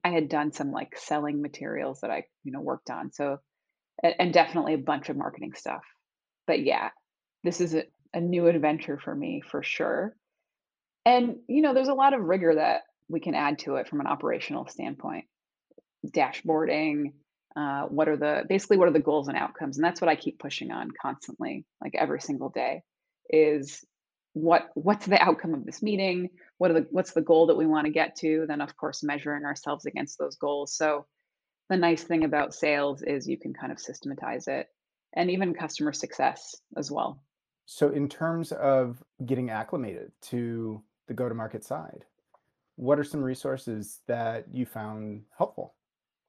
I 0.04 0.10
had 0.10 0.30
done 0.30 0.52
some, 0.52 0.72
like, 0.72 0.98
selling 0.98 1.42
materials 1.42 2.02
that 2.02 2.12
I, 2.12 2.24
you 2.44 2.52
know, 2.52 2.62
worked 2.62 2.90
on, 2.90 3.12
so 3.12 3.40
and 4.04 4.32
definitely 4.34 4.74
a 4.74 4.78
bunch 4.78 5.10
of 5.10 5.18
marketing 5.18 5.54
stuff. 5.56 5.84
But 6.46 6.64
yeah, 6.64 6.90
this 7.44 7.62
is 7.62 7.74
a 7.74 7.84
a 8.14 8.22
new 8.22 8.48
adventure 8.48 8.98
for 8.98 9.14
me 9.14 9.42
for 9.42 9.62
sure. 9.64 10.16
And, 11.06 11.38
you 11.48 11.62
know, 11.62 11.74
there's 11.74 11.88
a 11.90 11.94
lot 11.94 12.14
of 12.14 12.22
rigor 12.22 12.56
that 12.56 12.84
we 13.10 13.20
can 13.20 13.36
add 13.36 13.60
to 13.60 13.76
it 13.76 13.88
from 13.88 14.00
an 14.00 14.08
operational 14.08 14.68
standpoint. 14.68 15.26
Dashboarding, 16.06 17.14
uh, 17.56 17.84
what 17.84 18.08
are 18.08 18.18
the 18.18 18.44
basically 18.48 18.78
what 18.78 18.88
are 18.88 18.94
the 18.94 19.00
goals 19.00 19.28
and 19.28 19.38
outcomes? 19.38 19.78
And 19.78 19.84
that's 19.84 20.00
what 20.00 20.10
I 20.10 20.16
keep 20.16 20.40
pushing 20.40 20.72
on 20.72 20.90
constantly, 21.02 21.66
like 21.82 21.96
every 21.96 22.22
single 22.22 22.50
day, 22.50 22.82
is 23.30 23.84
what 24.42 24.70
what's 24.76 25.06
the 25.06 25.22
outcome 25.22 25.54
of 25.54 25.66
this 25.66 25.82
meeting? 25.82 26.30
What 26.58 26.72
are 26.72 26.76
the 26.76 26.88
what's 26.92 27.14
the 27.14 27.22
goal 27.22 27.48
that 27.48 27.58
we 27.58 27.66
want 27.66 27.86
to 27.86 27.92
get 27.92 28.16
to? 28.18 28.46
Then 28.48 28.62
of 28.62 28.76
course 28.78 29.04
measuring 29.04 29.46
ourselves 29.46 29.86
against 29.86 30.18
those 30.18 30.36
goals. 30.36 30.74
So 30.74 31.06
the 31.70 31.78
nice 31.78 32.04
thing 32.04 32.24
about 32.24 32.54
sales 32.54 33.02
is 33.02 33.28
you 33.28 33.38
can 33.38 33.54
kind 33.54 33.72
of 33.72 33.80
systematize 33.80 34.48
it 34.48 34.68
and 35.14 35.30
even 35.32 35.54
customer 35.54 35.94
success 35.94 36.56
as 36.78 36.92
well. 36.92 37.22
So 37.66 37.90
in 37.90 38.08
terms 38.08 38.52
of 38.54 39.04
getting 39.26 39.50
acclimated 39.50 40.12
to 40.24 40.82
the 41.08 41.14
go-to-market 41.14 41.66
side, 41.66 42.06
what 42.76 43.00
are 43.00 43.04
some 43.04 43.22
resources 43.22 44.00
that 44.08 44.46
you 44.54 44.66
found 44.66 45.24
helpful? 45.38 45.74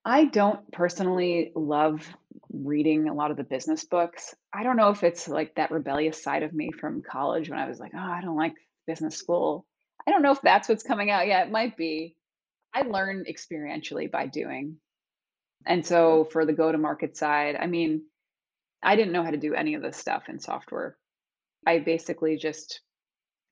I 0.04 0.24
don't 0.26 0.70
personally 0.72 1.52
love 1.54 2.06
reading 2.50 3.08
a 3.08 3.14
lot 3.14 3.30
of 3.30 3.36
the 3.36 3.44
business 3.44 3.84
books. 3.84 4.34
I 4.52 4.62
don't 4.62 4.76
know 4.76 4.90
if 4.90 5.02
it's 5.02 5.28
like 5.28 5.54
that 5.56 5.70
rebellious 5.70 6.22
side 6.22 6.42
of 6.42 6.52
me 6.54 6.70
from 6.72 7.02
college 7.02 7.50
when 7.50 7.58
I 7.58 7.68
was 7.68 7.78
like, 7.78 7.92
"Oh, 7.94 7.98
I 7.98 8.20
don't 8.22 8.36
like 8.36 8.54
business 8.86 9.16
school." 9.16 9.66
I 10.06 10.10
don't 10.10 10.22
know 10.22 10.32
if 10.32 10.40
that's 10.40 10.68
what's 10.68 10.82
coming 10.82 11.10
out. 11.10 11.26
yet. 11.26 11.48
it 11.48 11.52
might 11.52 11.76
be. 11.76 12.16
I 12.74 12.82
learn 12.82 13.24
experientially 13.28 14.10
by 14.10 14.26
doing. 14.26 14.76
And 15.66 15.84
so 15.84 16.24
for 16.32 16.46
the 16.46 16.52
go 16.52 16.70
to 16.72 16.78
market 16.78 17.16
side, 17.16 17.56
I 17.56 17.66
mean, 17.66 18.02
I 18.82 18.96
didn't 18.96 19.12
know 19.12 19.24
how 19.24 19.30
to 19.30 19.36
do 19.36 19.54
any 19.54 19.74
of 19.74 19.82
this 19.82 19.96
stuff 19.96 20.28
in 20.28 20.38
software. 20.38 20.96
I 21.66 21.80
basically 21.80 22.36
just 22.36 22.80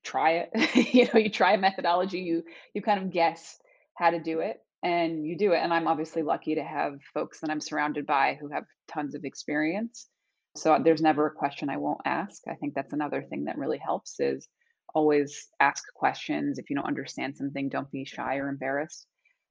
try 0.03 0.47
it. 0.51 0.93
you 0.93 1.05
know, 1.05 1.19
you 1.19 1.29
try 1.29 1.53
a 1.53 1.57
methodology, 1.57 2.19
you 2.19 2.43
you 2.73 2.81
kind 2.81 3.01
of 3.03 3.11
guess 3.11 3.59
how 3.95 4.09
to 4.11 4.19
do 4.19 4.39
it 4.39 4.59
and 4.83 5.25
you 5.25 5.37
do 5.37 5.53
it. 5.53 5.59
And 5.59 5.73
I'm 5.73 5.87
obviously 5.87 6.23
lucky 6.23 6.55
to 6.55 6.63
have 6.63 6.99
folks 7.13 7.39
that 7.39 7.49
I'm 7.49 7.61
surrounded 7.61 8.05
by 8.05 8.37
who 8.39 8.49
have 8.49 8.65
tons 8.87 9.15
of 9.15 9.23
experience. 9.23 10.07
So 10.55 10.79
there's 10.83 11.01
never 11.01 11.27
a 11.27 11.31
question 11.33 11.69
I 11.69 11.77
won't 11.77 12.01
ask. 12.05 12.41
I 12.47 12.55
think 12.55 12.73
that's 12.73 12.93
another 12.93 13.23
thing 13.23 13.45
that 13.45 13.57
really 13.57 13.77
helps 13.77 14.19
is 14.19 14.47
always 14.93 15.47
ask 15.59 15.83
questions. 15.93 16.57
If 16.57 16.69
you 16.69 16.75
don't 16.75 16.85
understand 16.87 17.37
something, 17.37 17.69
don't 17.69 17.91
be 17.91 18.05
shy 18.05 18.37
or 18.37 18.49
embarrassed. 18.49 19.05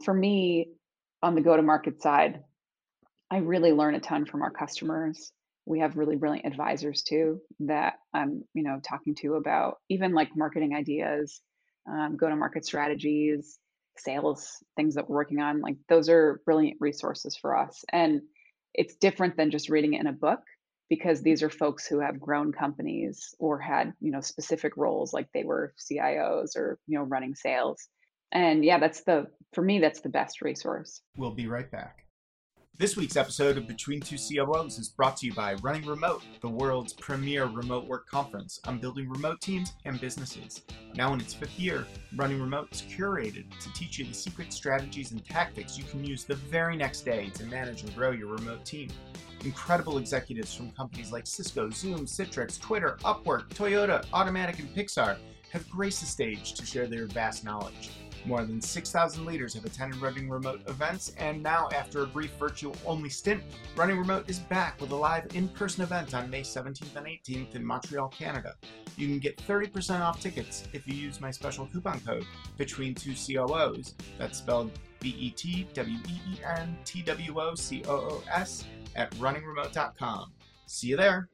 For 0.05 0.13
me, 0.13 0.71
on 1.23 1.35
the 1.35 1.41
go 1.41 1.57
to 1.57 1.63
market 1.63 2.03
side, 2.03 2.43
I 3.31 3.39
really 3.39 3.73
learn 3.73 3.95
a 3.95 4.01
ton 4.01 4.27
from 4.27 4.43
our 4.43 4.51
customers. 4.51 5.33
We 5.65 5.81
have 5.81 5.97
really 5.97 6.17
brilliant 6.17 6.47
advisors 6.47 7.03
too 7.03 7.41
that 7.61 7.95
I'm, 8.13 8.45
you 8.55 8.63
know, 8.63 8.81
talking 8.83 9.15
to 9.17 9.35
about 9.35 9.79
even 9.89 10.13
like 10.13 10.37
marketing 10.37 10.75
ideas, 10.75 11.41
um, 11.89 12.17
go 12.17 12.29
to 12.29 12.37
market 12.37 12.65
strategies, 12.65 13.59
sales 13.99 14.63
things 14.77 14.95
that 14.95 15.09
we're 15.09 15.17
working 15.17 15.41
on. 15.41 15.61
Like 15.61 15.77
those 15.89 16.09
are 16.09 16.41
brilliant 16.45 16.79
resources 16.81 17.37
for 17.37 17.57
us. 17.57 17.85
And 17.93 18.23
it's 18.75 18.97
different 18.97 19.37
than 19.37 19.51
just 19.51 19.69
reading 19.69 19.95
it 19.95 20.01
in 20.01 20.07
a 20.07 20.13
book 20.13 20.41
because 20.89 21.23
these 21.23 21.43
are 21.43 21.51
folks 21.51 21.87
who 21.87 22.01
have 22.01 22.21
grown 22.21 22.53
companies 22.53 23.35
or 23.39 23.59
had, 23.59 23.93
you 24.01 24.11
know, 24.11 24.21
specific 24.21 24.77
roles 24.77 25.13
like 25.13 25.29
they 25.33 25.45
were 25.45 25.75
CIOs 25.79 26.57
or, 26.57 26.79
you 26.87 26.99
know, 26.99 27.05
running 27.05 27.35
sales. 27.35 27.89
And 28.33 28.65
yeah, 28.65 28.79
that's 28.79 29.03
the 29.03 29.27
for 29.53 29.63
me 29.63 29.79
that's 29.79 30.01
the 30.01 30.09
best 30.09 30.43
resource. 30.43 31.01
We'll 31.17 31.31
be 31.35 31.47
right 31.47 31.71
back. 31.71 32.06
This 32.79 32.95
week's 32.95 33.17
episode 33.17 33.57
of 33.57 33.67
Between 33.67 34.03
Two 34.03 34.19
COOs 34.19 34.79
is 34.79 34.91
brought 34.91 35.17
to 35.17 35.27
you 35.27 35.33
by 35.33 35.55
Running 35.63 35.87
Remote, 35.87 36.23
the 36.43 36.49
world's 36.51 36.93
premier 36.93 37.47
remote 37.47 37.87
work 37.87 38.07
conference 38.07 38.61
on 38.67 38.79
building 38.79 39.09
remote 39.09 39.41
teams 39.41 39.73
and 39.87 39.99
businesses. 39.99 40.61
Now 40.95 41.15
in 41.15 41.21
its 41.23 41.33
fifth 41.33 41.59
year, 41.59 41.87
Running 42.17 42.39
Remote 42.39 42.69
is 42.71 42.83
curated 42.83 43.47
to 43.61 43.73
teach 43.73 43.99
you 43.99 44.05
the 44.05 44.13
secret 44.13 44.53
strategies 44.53 45.13
and 45.13 45.25
tactics 45.25 45.79
you 45.79 45.85
can 45.85 46.05
use 46.05 46.25
the 46.25 46.35
very 46.35 46.77
next 46.77 47.07
day 47.07 47.31
to 47.31 47.47
manage 47.47 47.83
and 47.83 47.95
grow 47.95 48.11
your 48.11 48.29
remote 48.29 48.67
team. 48.67 48.91
Incredible 49.43 49.97
executives 49.97 50.55
from 50.55 50.71
companies 50.73 51.11
like 51.11 51.27
Cisco, 51.27 51.71
Zoom, 51.71 52.05
Citrix, 52.05 52.61
Twitter, 52.61 52.99
Upwork, 53.05 53.49
Toyota, 53.55 54.05
Automattic, 54.09 54.59
and 54.59 54.69
Pixar 54.75 55.17
have 55.51 55.67
graced 55.71 56.01
the 56.01 56.07
stage 56.07 56.53
to 56.53 56.67
share 56.67 56.87
their 56.87 57.07
vast 57.07 57.43
knowledge. 57.43 57.91
More 58.27 58.45
than 58.45 58.61
6,000 58.61 59.25
leaders 59.25 59.55
have 59.55 59.65
attended 59.65 60.01
Running 60.01 60.29
Remote 60.29 60.61
events, 60.67 61.13
and 61.17 61.41
now, 61.41 61.69
after 61.73 62.03
a 62.03 62.07
brief 62.09 62.33
virtual 62.33 62.75
only 62.85 63.09
stint, 63.09 63.41
Running 63.77 63.97
Remote 63.97 64.29
is 64.29 64.41
back 64.41 64.81
with 64.81 64.91
a 64.91 64.97
live 64.97 65.29
in 65.37 65.49
person 65.49 65.85
event 65.85 66.13
on 66.13 66.29
May 66.29 66.41
17th 66.41 66.97
and 66.97 67.07
18th 67.07 67.55
in 67.55 67.65
Montreal, 67.65 68.09
Canada. 68.09 68.57
You 68.97 69.07
can 69.07 69.21
get 69.21 69.37
30% 69.37 70.01
off 70.01 70.21
tickets 70.21 70.65
if 70.73 70.89
you 70.89 70.95
use 70.95 71.21
my 71.21 71.31
special 71.31 71.67
coupon 71.67 72.01
code 72.01 72.27
between 72.59 72.97
two 72.97 73.15
COOs. 73.15 73.95
That's 74.19 74.39
spelled 74.39 74.73
B 74.99 75.15
E 75.17 75.31
T 75.31 75.69
W 75.75 75.97
E 75.97 76.21
E 76.35 76.41
N 76.45 76.77
T 76.85 77.03
W 77.03 77.41
O 77.41 77.55
C 77.55 77.85
O 77.87 77.95
O 77.95 78.23
S 78.29 78.65
at 78.97 79.13
runningremote.com. 79.13 80.33
See 80.67 80.89
you 80.89 80.97
there. 80.97 81.29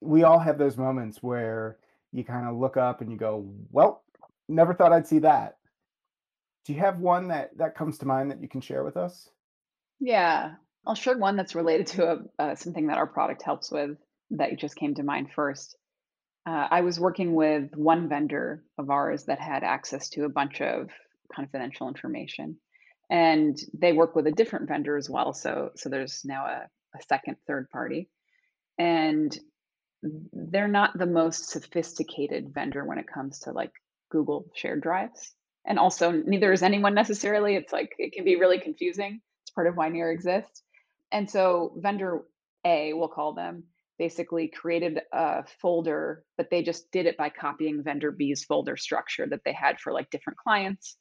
We 0.00 0.24
all 0.24 0.40
have 0.40 0.58
those 0.58 0.76
moments 0.76 1.22
where 1.22 1.76
you 2.10 2.24
kind 2.24 2.48
of 2.48 2.56
look 2.56 2.76
up 2.76 3.00
and 3.00 3.12
you 3.12 3.16
go, 3.16 3.48
well, 3.70 4.02
never 4.48 4.74
thought 4.74 4.92
I'd 4.92 5.06
see 5.06 5.20
that 5.20 5.58
do 6.64 6.72
you 6.72 6.80
have 6.80 6.98
one 6.98 7.28
that 7.28 7.56
that 7.58 7.76
comes 7.76 7.98
to 7.98 8.06
mind 8.06 8.30
that 8.30 8.40
you 8.40 8.48
can 8.48 8.60
share 8.60 8.84
with 8.84 8.96
us? 8.96 9.28
Yeah, 10.00 10.54
I'll 10.86 10.94
share 10.94 11.16
one 11.16 11.36
that's 11.36 11.54
related 11.54 11.86
to 11.88 12.12
a, 12.12 12.42
uh, 12.42 12.54
something 12.54 12.88
that 12.88 12.98
our 12.98 13.06
product 13.06 13.42
helps 13.42 13.70
with 13.70 13.96
that 14.30 14.58
just 14.58 14.76
came 14.76 14.94
to 14.94 15.02
mind 15.02 15.28
first. 15.34 15.76
Uh, 16.46 16.66
I 16.70 16.80
was 16.80 16.98
working 16.98 17.34
with 17.34 17.74
one 17.76 18.08
vendor 18.08 18.64
of 18.78 18.90
ours 18.90 19.24
that 19.24 19.38
had 19.38 19.62
access 19.62 20.08
to 20.10 20.24
a 20.24 20.28
bunch 20.28 20.60
of 20.60 20.90
confidential 21.32 21.88
information, 21.88 22.56
and 23.10 23.56
they 23.74 23.92
work 23.92 24.16
with 24.16 24.26
a 24.26 24.32
different 24.32 24.68
vendor 24.68 24.96
as 24.96 25.08
well. 25.08 25.32
So, 25.34 25.70
so 25.76 25.88
there's 25.88 26.22
now 26.24 26.46
a, 26.46 26.68
a 26.96 27.02
second, 27.08 27.36
third 27.46 27.70
party, 27.70 28.08
and 28.78 29.36
they're 30.32 30.66
not 30.66 30.98
the 30.98 31.06
most 31.06 31.50
sophisticated 31.50 32.52
vendor 32.52 32.84
when 32.84 32.98
it 32.98 33.06
comes 33.06 33.40
to 33.40 33.52
like 33.52 33.70
Google 34.10 34.50
shared 34.54 34.82
drives 34.82 35.32
and 35.66 35.78
also 35.78 36.10
neither 36.10 36.52
is 36.52 36.62
anyone 36.62 36.94
necessarily. 36.94 37.56
It's 37.56 37.72
like 37.72 37.94
it 37.98 38.12
can 38.12 38.24
be 38.24 38.36
really 38.36 38.58
confusing. 38.58 39.20
It's 39.42 39.50
part 39.50 39.66
of 39.66 39.76
why 39.76 39.90
Nira 39.90 40.12
exists. 40.12 40.62
And 41.10 41.30
so 41.30 41.74
vendor 41.76 42.22
A, 42.64 42.92
we'll 42.94 43.08
call 43.08 43.34
them, 43.34 43.64
basically 43.98 44.48
created 44.48 45.00
a 45.12 45.44
folder, 45.60 46.24
but 46.36 46.48
they 46.50 46.62
just 46.62 46.90
did 46.90 47.06
it 47.06 47.16
by 47.16 47.28
copying 47.28 47.82
vendor 47.82 48.10
B's 48.10 48.44
folder 48.44 48.76
structure 48.76 49.26
that 49.28 49.40
they 49.44 49.52
had 49.52 49.78
for 49.78 49.92
like 49.92 50.10
different 50.10 50.38
clients. 50.38 50.96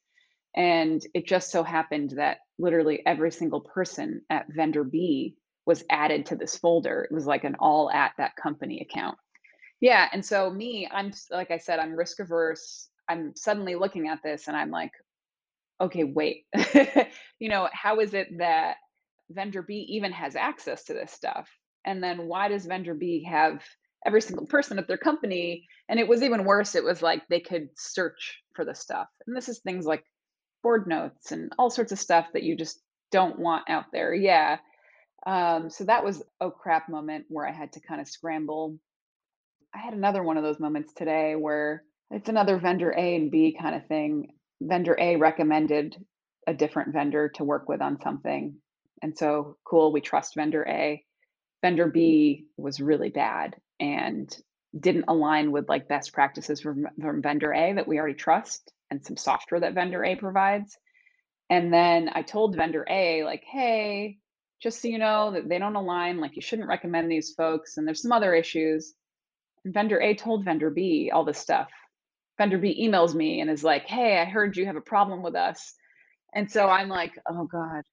And 0.56 1.02
it 1.14 1.28
just 1.28 1.52
so 1.52 1.64
happened 1.64 2.12
that 2.18 2.40
literally 2.60 3.02
every 3.06 3.32
single 3.32 3.62
person 3.62 4.22
at 4.30 4.48
vendor 4.50 4.84
B 4.84 5.38
was 5.66 5.84
added 5.90 6.26
to 6.26 6.36
this 6.36 6.58
folder. 6.58 7.08
It 7.10 7.14
was 7.14 7.26
like 7.26 7.46
an 7.46 7.56
all 7.60 7.90
at 7.90 8.12
that 8.18 8.36
company 8.36 8.82
account. 8.82 9.18
Yeah. 9.80 10.08
And 10.12 10.24
so, 10.24 10.50
me, 10.50 10.88
I'm 10.92 11.12
like 11.32 11.52
I 11.52 11.58
said, 11.58 11.80
I'm 11.80 11.96
risk 11.96 12.20
averse. 12.20 12.90
I'm 13.10 13.34
suddenly 13.36 13.76
looking 13.76 14.08
at 14.08 14.20
this 14.24 14.48
and 14.48 14.56
I'm 14.56 14.72
like, 14.72 14.92
okay, 15.80 16.04
wait, 16.04 16.46
you 17.40 17.50
know, 17.50 17.68
how 17.74 18.00
is 18.00 18.14
it 18.14 18.28
that 18.38 18.78
vendor 19.30 19.62
B 19.62 19.86
even 19.90 20.12
has 20.12 20.36
access 20.36 20.84
to 20.86 20.94
this 20.94 21.12
stuff? 21.12 21.50
And 21.86 22.04
then 22.04 22.28
why 22.28 22.48
does 22.48 22.66
vendor 22.66 22.94
B 22.94 23.24
have 23.30 23.64
every 24.06 24.22
single 24.22 24.46
person 24.46 24.78
at 24.78 24.88
their 24.88 24.98
company? 24.98 25.68
And 25.90 26.00
it 26.00 26.08
was 26.08 26.22
even 26.22 26.46
worse. 26.46 26.76
It 26.76 26.84
was 26.84 27.02
like 27.02 27.24
they 27.28 27.40
could 27.40 27.70
search 27.76 28.42
for 28.56 28.64
the 28.64 28.76
stuff. 28.76 29.08
And 29.26 29.36
this 29.36 29.50
is 29.50 29.60
things 29.60 29.86
like 29.86 30.04
board 30.62 30.88
notes 30.88 31.32
and 31.32 31.52
all 31.58 31.72
sorts 31.72 31.92
of 31.92 32.00
stuff 32.00 32.28
that 32.34 32.44
you 32.44 32.56
just 32.56 32.80
don't 33.12 33.40
want 33.40 33.70
out 33.70 33.86
there. 33.92 34.14
Yeah. 34.14 34.58
Um, 35.26 35.70
so 35.70 35.86
that 35.86 36.04
was 36.04 36.24
a 36.40 36.52
crap 36.52 36.90
moment 36.90 37.26
where 37.30 37.48
I 37.48 37.52
had 37.52 37.74
to 37.74 37.80
kind 37.80 38.02
of 38.02 38.08
scramble. 38.08 38.78
I 39.74 39.80
had 39.80 39.94
another 39.94 40.24
one 40.24 40.38
of 40.38 40.44
those 40.44 40.60
moments 40.60 40.94
today 40.94 41.36
where 41.36 41.84
it's 42.12 42.30
another 42.30 42.58
vendor 42.58 42.94
A 42.96 43.16
and 43.16 43.32
B 43.32 43.58
kind 43.60 43.76
of 43.76 43.88
thing. 43.88 44.34
Vendor 44.62 44.96
A 45.00 45.16
recommended 45.16 45.96
a 46.46 46.54
different 46.54 46.94
vendor 46.94 47.30
to 47.30 47.44
work 47.44 47.70
with 47.70 47.82
on 47.82 48.02
something. 48.02 48.56
And 49.02 49.18
so, 49.18 49.58
cool, 49.64 49.92
we 49.92 50.02
trust 50.02 50.36
vendor 50.36 50.66
A. 50.68 51.04
Vendor 51.62 51.88
B 51.88 52.46
was 52.58 52.82
really 52.82 53.10
bad 53.10 53.56
and 53.80 54.36
didn't 54.78 55.06
align 55.08 55.52
with 55.52 55.70
like 55.70 55.88
best 55.88 56.14
practices 56.14 56.62
from, 56.62 56.88
from 57.00 57.22
vendor 57.22 57.54
A 57.54 57.74
that 57.74 57.88
we 57.88 57.98
already 57.98 58.16
trust 58.16 58.72
and 58.90 59.06
some 59.06 59.18
software 59.18 59.62
that 59.62 59.74
vendor 59.74 60.04
A 60.04 60.16
provides. 60.16 60.78
And 61.50 61.74
then 61.74 62.10
I 62.14 62.22
told 62.22 62.56
vendor 62.56 62.86
A, 62.90 63.24
like, 63.24 63.44
hey, 63.44 64.18
just 64.62 64.82
so 64.82 64.88
you 64.88 65.00
know 65.00 65.32
that 65.32 65.50
they 65.50 65.60
don't 65.60 65.76
align, 65.76 66.20
like 66.20 66.36
you 66.36 66.42
shouldn't 66.42 66.70
recommend 66.70 67.10
these 67.10 67.34
folks. 67.34 67.78
And 67.78 67.88
there's 67.88 68.02
some 68.02 68.12
other 68.12 68.34
issues. 68.34 68.94
And 69.66 69.74
vendor 69.74 70.00
A 70.02 70.16
told 70.16 70.46
vendor 70.46 70.70
B 70.70 71.12
all 71.14 71.26
this 71.26 71.40
stuff 71.40 71.70
vendor 72.38 72.58
B 72.58 72.88
emails 72.88 73.14
me 73.14 73.42
and 73.42 73.50
is 73.50 73.64
like, 73.64 73.86
"Hey, 73.88 74.20
I 74.20 74.26
heard 74.26 74.58
you 74.58 74.66
have 74.66 74.76
a 74.76 74.82
problem 74.82 75.22
with 75.24 75.36
us." 75.36 75.74
And 76.34 76.50
so 76.50 76.68
I'm 76.70 76.90
like, 76.90 77.14
"Oh 77.30 77.46
god." 77.46 77.84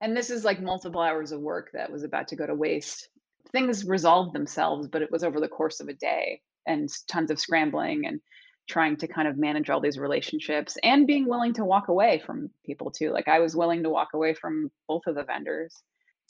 And 0.00 0.16
this 0.16 0.30
is 0.30 0.44
like 0.44 0.60
multiple 0.60 1.00
hours 1.00 1.32
of 1.32 1.40
work 1.40 1.70
that 1.72 1.90
was 1.90 2.04
about 2.04 2.28
to 2.28 2.36
go 2.36 2.46
to 2.46 2.54
waste. 2.54 3.08
Things 3.52 3.84
resolved 3.84 4.34
themselves, 4.34 4.88
but 4.88 5.02
it 5.02 5.10
was 5.10 5.24
over 5.24 5.40
the 5.40 5.48
course 5.48 5.80
of 5.80 5.88
a 5.88 5.94
day 5.94 6.40
and 6.66 6.88
tons 7.08 7.30
of 7.30 7.40
scrambling 7.40 8.06
and 8.06 8.20
trying 8.68 8.96
to 8.96 9.08
kind 9.08 9.26
of 9.26 9.36
manage 9.36 9.68
all 9.68 9.80
these 9.80 9.98
relationships 9.98 10.78
and 10.82 11.06
being 11.06 11.28
willing 11.28 11.52
to 11.54 11.64
walk 11.64 11.88
away 11.88 12.22
from 12.24 12.50
people 12.64 12.90
too. 12.90 13.10
Like 13.10 13.28
I 13.28 13.40
was 13.40 13.56
willing 13.56 13.82
to 13.82 13.90
walk 13.90 14.08
away 14.14 14.34
from 14.34 14.70
both 14.88 15.02
of 15.06 15.16
the 15.16 15.24
vendors. 15.24 15.74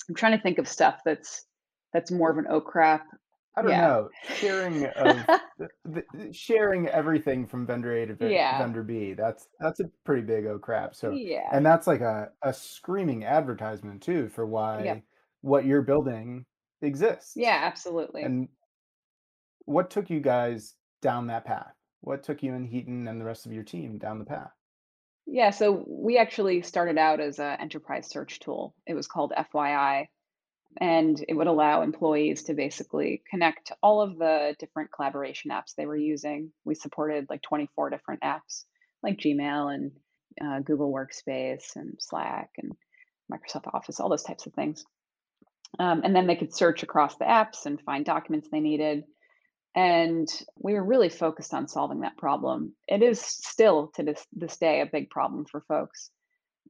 I'm 0.09 0.15
trying 0.15 0.37
to 0.37 0.43
think 0.43 0.59
of 0.59 0.67
stuff 0.67 1.01
that's 1.05 1.45
that's 1.93 2.11
more 2.11 2.31
of 2.31 2.39
an 2.39 2.47
oh 2.49 2.61
crap 2.61 3.07
I 3.61 3.63
don't 3.63 3.71
Yeah. 3.71 3.81
know. 3.81 4.09
Sharing 4.37 4.87
of 4.87 5.17
the, 5.59 6.03
the, 6.15 6.33
sharing 6.33 6.89
everything 6.89 7.47
from 7.47 7.67
vendor 7.67 7.95
A 7.97 8.07
to 8.07 8.15
ven- 8.15 8.31
Yeah. 8.31 8.59
vendor 8.59 8.83
B. 8.83 9.13
That's 9.15 9.47
that's 9.61 9.81
a 9.81 9.85
pretty 10.05 10.23
big 10.23 10.47
oh 10.47 10.59
crap. 10.59 10.95
So 10.95 11.11
Yeah. 11.11 11.49
and 11.53 11.65
that's 11.65 11.87
like 11.87 12.01
a, 12.01 12.31
a 12.43 12.53
screaming 12.53 13.25
advertisement 13.25 14.03
too 14.03 14.29
for 14.29 14.47
why 14.47 14.83
Yep. 14.85 15.03
what 15.43 15.65
you're 15.67 15.83
building 15.83 16.45
exists. 16.83 17.33
Yeah, 17.37 17.61
absolutely. 17.63 18.23
And 18.23 18.49
what 19.67 19.91
took 19.91 20.11
you 20.11 20.21
guys 20.21 20.75
down 21.03 21.27
that 21.29 21.45
path? 21.45 21.75
What 22.01 22.23
took 22.23 22.43
you 22.43 22.55
and 22.55 22.67
Hiten 22.67 23.09
and 23.09 23.21
the 23.21 23.25
rest 23.27 23.47
of 23.47 23.53
your 23.53 23.63
team 23.65 23.99
down 23.99 24.19
the 24.19 24.25
path? 24.25 24.51
Yeah, 25.27 25.51
so 25.51 25.85
we 25.87 26.17
actually 26.19 26.63
started 26.63 26.99
out 26.99 27.21
as 27.21 27.39
an 27.39 27.59
enterprise 27.61 28.09
search 28.09 28.41
tool. 28.41 28.75
It 28.87 28.95
was 28.95 29.07
called 29.07 29.33
FYI, 29.37 30.09
and 30.79 31.23
it 31.29 31.35
would 31.35 31.47
allow 31.47 31.83
employees 31.83 32.45
to 32.45 32.55
basically 32.55 33.23
connect 33.29 33.73
all 33.83 34.01
of 34.01 34.19
the 34.19 34.55
different 34.59 34.93
collaboration 34.93 35.51
apps 35.51 35.75
they 35.75 35.87
were 35.87 35.97
using. 35.97 36.53
We 36.65 36.75
supported 36.75 37.27
like 37.29 37.43
24 37.43 37.91
different 37.91 38.23
apps 38.23 38.65
like 39.03 39.19
Gmail 39.19 39.75
and 39.75 39.93
uh, 40.41 40.61
Google 40.61 40.93
Workspace 40.93 41.77
and 41.77 41.97
Slack 41.99 42.51
and 42.59 42.73
Microsoft 43.33 43.73
Office, 43.73 44.01
all 44.01 44.09
those 44.09 44.23
types 44.23 44.47
of 44.47 44.55
things. 44.55 44.85
Um, 45.79 46.03
and 46.05 46.15
then 46.15 46.27
they 46.27 46.37
could 46.37 46.55
search 46.55 46.83
across 46.83 47.17
the 47.17 47.25
apps 47.25 47.67
and 47.67 47.81
find 47.81 48.05
documents 48.05 48.49
they 48.51 48.61
needed. 48.61 49.05
And 49.75 50.29
we 50.57 50.75
were 50.75 50.85
really 50.85 51.09
focused 51.09 51.55
on 51.55 51.69
solving 51.69 52.01
that 52.01 52.17
problem. 52.17 52.75
It 52.89 53.03
is 53.03 53.21
still 53.21 53.93
to 53.95 54.03
this, 54.03 54.27
this 54.33 54.57
day 54.57 54.81
a 54.81 54.87
big 54.87 55.11
problem 55.11 55.45
for 55.45 55.61
folks. 55.63 56.11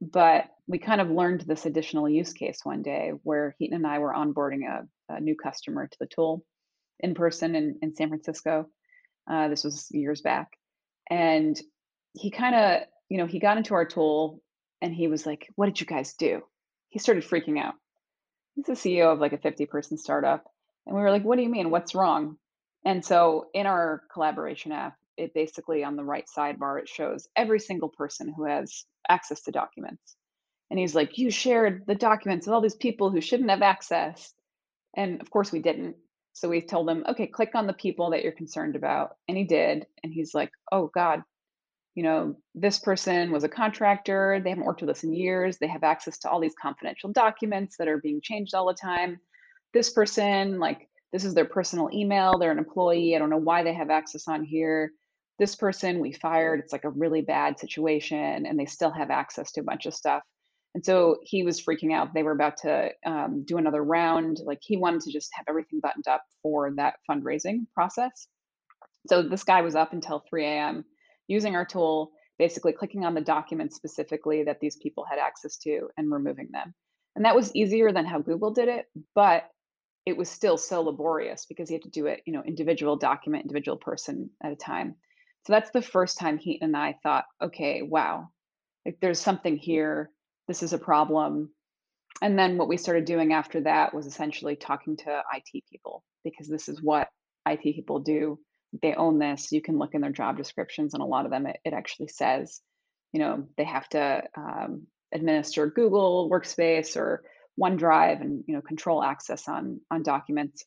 But 0.01 0.45
we 0.67 0.79
kind 0.79 0.99
of 0.99 1.11
learned 1.11 1.41
this 1.41 1.67
additional 1.67 2.09
use 2.09 2.33
case 2.33 2.61
one 2.63 2.81
day 2.81 3.11
where 3.23 3.55
Hiten 3.61 3.75
and 3.75 3.85
I 3.85 3.99
were 3.99 4.13
onboarding 4.13 4.61
a, 4.67 5.13
a 5.13 5.21
new 5.21 5.35
customer 5.35 5.87
to 5.87 5.97
the 5.99 6.07
tool 6.07 6.43
in 6.99 7.13
person 7.13 7.55
in, 7.55 7.77
in 7.83 7.95
San 7.95 8.09
Francisco. 8.09 8.67
Uh, 9.29 9.47
this 9.47 9.63
was 9.63 9.87
years 9.91 10.21
back. 10.21 10.49
And 11.09 11.59
he 12.13 12.31
kind 12.31 12.55
of, 12.55 12.81
you 13.09 13.17
know, 13.17 13.27
he 13.27 13.39
got 13.39 13.57
into 13.57 13.75
our 13.75 13.85
tool 13.85 14.41
and 14.81 14.93
he 14.93 15.07
was 15.07 15.25
like, 15.25 15.47
What 15.55 15.67
did 15.67 15.79
you 15.79 15.85
guys 15.85 16.13
do? 16.13 16.41
He 16.89 16.99
started 16.99 17.23
freaking 17.23 17.59
out. 17.59 17.75
He's 18.55 18.65
the 18.65 18.73
CEO 18.73 19.13
of 19.13 19.19
like 19.19 19.33
a 19.33 19.37
50 19.37 19.67
person 19.67 19.97
startup. 19.97 20.45
And 20.87 20.95
we 20.95 21.01
were 21.01 21.11
like, 21.11 21.23
What 21.23 21.37
do 21.37 21.43
you 21.43 21.49
mean? 21.49 21.69
What's 21.69 21.93
wrong? 21.93 22.37
And 22.83 23.05
so 23.05 23.47
in 23.53 23.67
our 23.67 24.01
collaboration 24.11 24.71
app, 24.71 24.95
it 25.21 25.33
basically 25.33 25.83
on 25.83 25.95
the 25.95 26.03
right 26.03 26.25
sidebar, 26.35 26.79
it 26.79 26.89
shows 26.89 27.27
every 27.35 27.59
single 27.59 27.89
person 27.89 28.33
who 28.35 28.45
has 28.45 28.85
access 29.07 29.41
to 29.43 29.51
documents. 29.51 30.15
And 30.69 30.79
he's 30.79 30.95
like, 30.95 31.17
You 31.17 31.29
shared 31.29 31.83
the 31.85 31.95
documents 31.95 32.47
with 32.47 32.53
all 32.53 32.61
these 32.61 32.75
people 32.75 33.11
who 33.11 33.21
shouldn't 33.21 33.49
have 33.49 33.61
access. 33.61 34.33
And 34.95 35.21
of 35.21 35.29
course, 35.29 35.51
we 35.51 35.59
didn't. 35.59 35.95
So 36.33 36.49
we 36.49 36.61
told 36.61 36.89
him, 36.89 37.05
Okay, 37.09 37.27
click 37.27 37.51
on 37.55 37.67
the 37.67 37.73
people 37.73 38.11
that 38.11 38.23
you're 38.23 38.31
concerned 38.31 38.75
about. 38.75 39.15
And 39.27 39.37
he 39.37 39.43
did. 39.43 39.85
And 40.03 40.13
he's 40.13 40.33
like, 40.33 40.51
Oh 40.71 40.89
God, 40.93 41.23
you 41.93 42.03
know, 42.03 42.37
this 42.55 42.79
person 42.79 43.31
was 43.31 43.43
a 43.43 43.49
contractor. 43.49 44.39
They 44.41 44.49
haven't 44.49 44.65
worked 44.65 44.81
with 44.81 44.89
us 44.89 45.03
in 45.03 45.13
years. 45.13 45.57
They 45.57 45.67
have 45.67 45.83
access 45.83 46.17
to 46.19 46.29
all 46.29 46.39
these 46.39 46.55
confidential 46.59 47.11
documents 47.11 47.75
that 47.77 47.89
are 47.89 47.97
being 47.97 48.21
changed 48.21 48.55
all 48.55 48.67
the 48.67 48.73
time. 48.73 49.19
This 49.73 49.89
person, 49.89 50.57
like, 50.57 50.87
this 51.11 51.25
is 51.25 51.33
their 51.33 51.45
personal 51.45 51.89
email. 51.93 52.37
They're 52.37 52.51
an 52.51 52.57
employee. 52.57 53.15
I 53.15 53.19
don't 53.19 53.29
know 53.29 53.37
why 53.37 53.63
they 53.63 53.73
have 53.73 53.89
access 53.89 54.27
on 54.27 54.45
here. 54.45 54.93
This 55.41 55.55
person 55.55 55.99
we 55.99 56.13
fired. 56.13 56.61
It's 56.61 56.71
like 56.71 56.85
a 56.85 56.89
really 56.89 57.21
bad 57.21 57.59
situation, 57.59 58.45
and 58.45 58.57
they 58.57 58.65
still 58.65 58.91
have 58.91 59.09
access 59.09 59.51
to 59.53 59.61
a 59.61 59.65
bunch 59.65 59.85
of 59.87 59.93
stuff. 59.93 60.23
And 60.73 60.85
so 60.85 61.17
he 61.23 61.43
was 61.43 61.59
freaking 61.59 61.91
out. 61.91 62.13
They 62.13 62.23
were 62.23 62.31
about 62.31 62.55
to 62.59 62.91
um, 63.05 63.43
do 63.45 63.57
another 63.57 63.83
round. 63.83 64.39
Like 64.45 64.59
he 64.61 64.77
wanted 64.77 65.01
to 65.01 65.11
just 65.11 65.29
have 65.33 65.45
everything 65.49 65.81
buttoned 65.81 66.07
up 66.07 66.23
for 66.41 66.71
that 66.77 66.95
fundraising 67.09 67.65
process. 67.73 68.27
So 69.07 69.21
this 69.21 69.43
guy 69.43 69.61
was 69.61 69.75
up 69.75 69.91
until 69.91 70.23
3 70.29 70.45
a.m 70.45 70.85
using 71.31 71.55
our 71.55 71.65
tool, 71.65 72.11
basically 72.37 72.73
clicking 72.73 73.05
on 73.05 73.13
the 73.13 73.21
documents 73.21 73.75
specifically 73.75 74.43
that 74.43 74.59
these 74.59 74.75
people 74.75 75.05
had 75.09 75.17
access 75.17 75.57
to 75.57 75.87
and 75.97 76.11
removing 76.11 76.49
them. 76.51 76.73
And 77.15 77.25
that 77.25 77.35
was 77.35 77.55
easier 77.55 77.91
than 77.91 78.05
how 78.05 78.19
Google 78.19 78.51
did 78.51 78.67
it, 78.67 78.85
but 79.15 79.49
it 80.05 80.17
was 80.17 80.29
still 80.29 80.57
so 80.57 80.81
laborious 80.81 81.45
because 81.45 81.69
you 81.69 81.75
had 81.75 81.83
to 81.83 81.89
do 81.89 82.07
it, 82.07 82.21
you 82.25 82.33
know, 82.33 82.43
individual 82.43 82.95
document, 82.95 83.43
individual 83.43 83.77
person 83.77 84.29
at 84.43 84.51
a 84.51 84.55
time. 84.55 84.95
So 85.45 85.53
that's 85.53 85.71
the 85.71 85.81
first 85.81 86.17
time 86.17 86.37
Hiten 86.37 86.61
and 86.61 86.77
I 86.77 86.97
thought, 87.03 87.25
okay, 87.41 87.81
wow, 87.81 88.29
like 88.85 88.97
there's 89.01 89.19
something 89.19 89.57
here. 89.57 90.11
This 90.47 90.63
is 90.63 90.73
a 90.73 90.77
problem. 90.77 91.51
And 92.21 92.37
then 92.37 92.57
what 92.57 92.67
we 92.67 92.77
started 92.77 93.05
doing 93.05 93.33
after 93.33 93.61
that 93.61 93.93
was 93.93 94.05
essentially 94.05 94.55
talking 94.55 94.97
to 94.97 95.23
IT 95.33 95.63
people 95.71 96.03
because 96.23 96.47
this 96.47 96.69
is 96.69 96.81
what 96.81 97.09
IT 97.47 97.61
people 97.61 97.99
do 97.99 98.39
they 98.81 98.93
own 98.93 99.19
this 99.19 99.51
you 99.51 99.61
can 99.61 99.77
look 99.77 99.93
in 99.93 100.01
their 100.01 100.11
job 100.11 100.37
descriptions 100.37 100.93
and 100.93 101.03
a 101.03 101.05
lot 101.05 101.25
of 101.25 101.31
them 101.31 101.45
it, 101.45 101.59
it 101.65 101.73
actually 101.73 102.07
says 102.07 102.61
you 103.11 103.19
know 103.19 103.47
they 103.57 103.63
have 103.63 103.87
to 103.89 104.23
um, 104.37 104.87
administer 105.13 105.67
google 105.67 106.29
workspace 106.29 106.95
or 106.95 107.23
onedrive 107.59 108.21
and 108.21 108.43
you 108.47 108.55
know 108.55 108.61
control 108.61 109.03
access 109.03 109.47
on 109.47 109.81
on 109.91 110.03
documents 110.03 110.63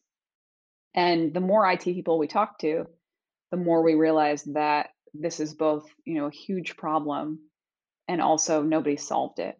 and 0.94 1.32
the 1.32 1.40
more 1.40 1.70
it 1.70 1.80
people 1.80 2.18
we 2.18 2.26
talk 2.26 2.58
to 2.58 2.84
the 3.54 3.60
more 3.62 3.82
we 3.82 3.94
realized 3.94 4.52
that 4.54 4.90
this 5.14 5.38
is 5.38 5.54
both 5.54 5.86
you 6.04 6.14
know 6.14 6.26
a 6.26 6.30
huge 6.32 6.76
problem 6.76 7.38
and 8.08 8.20
also 8.20 8.62
nobody 8.62 8.96
solved 8.96 9.38
it. 9.38 9.56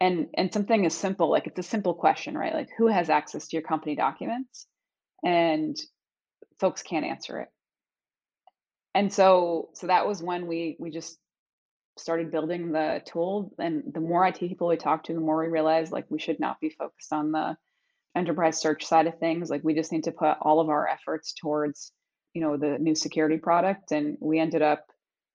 And 0.00 0.28
and 0.34 0.52
something 0.52 0.86
as 0.86 0.94
simple 0.94 1.28
like 1.28 1.48
it's 1.48 1.58
a 1.58 1.64
simple 1.74 1.94
question 1.94 2.38
right? 2.38 2.54
Like 2.54 2.68
who 2.78 2.86
has 2.86 3.10
access 3.10 3.48
to 3.48 3.56
your 3.56 3.66
company 3.66 3.96
documents? 3.96 4.68
And 5.24 5.76
folks 6.60 6.84
can't 6.84 7.04
answer 7.04 7.40
it. 7.40 7.48
And 8.94 9.12
so 9.12 9.70
so 9.74 9.88
that 9.88 10.06
was 10.06 10.22
when 10.22 10.46
we 10.46 10.76
we 10.78 10.92
just 10.92 11.18
started 11.98 12.30
building 12.30 12.70
the 12.70 13.02
tool. 13.04 13.52
And 13.58 13.82
the 13.92 14.00
more 14.00 14.24
IT 14.24 14.38
people 14.38 14.68
we 14.68 14.76
talked 14.76 15.06
to 15.06 15.14
the 15.14 15.20
more 15.20 15.42
we 15.42 15.48
realized 15.48 15.90
like 15.90 16.06
we 16.10 16.20
should 16.20 16.38
not 16.38 16.60
be 16.60 16.70
focused 16.70 17.12
on 17.12 17.32
the 17.32 17.56
enterprise 18.14 18.60
search 18.60 18.84
side 18.84 19.08
of 19.08 19.18
things. 19.18 19.50
Like 19.50 19.64
we 19.64 19.74
just 19.74 19.90
need 19.90 20.04
to 20.04 20.12
put 20.12 20.36
all 20.40 20.60
of 20.60 20.68
our 20.68 20.86
efforts 20.86 21.32
towards 21.32 21.90
you 22.34 22.42
know 22.42 22.56
the 22.56 22.78
new 22.78 22.94
security 22.94 23.38
product 23.38 23.92
and 23.92 24.16
we 24.20 24.38
ended 24.38 24.62
up 24.62 24.86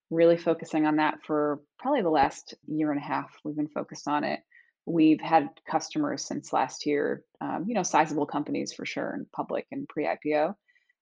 really 0.10 0.38
focusing 0.38 0.86
on 0.86 0.98
that 0.98 1.16
for 1.26 1.60
probably 1.80 2.02
the 2.02 2.10
last 2.10 2.56
year 2.68 2.92
and 2.92 3.00
a 3.00 3.04
half 3.04 3.30
we've 3.44 3.58
been 3.58 3.68
focused 3.68 4.08
on 4.08 4.24
it 4.24 4.40
we've 4.86 5.22
had 5.22 5.50
customers 5.70 6.26
since 6.26 6.54
last 6.54 6.86
year 6.86 7.24
um, 7.42 7.66
you 7.68 7.74
know 7.74 7.84
sizable 7.84 8.26
companies 8.26 8.74
for 8.74 8.86
sure 8.86 9.12
and 9.12 9.32
public 9.32 9.66
and 9.72 9.88
pre-ipo 9.88 10.54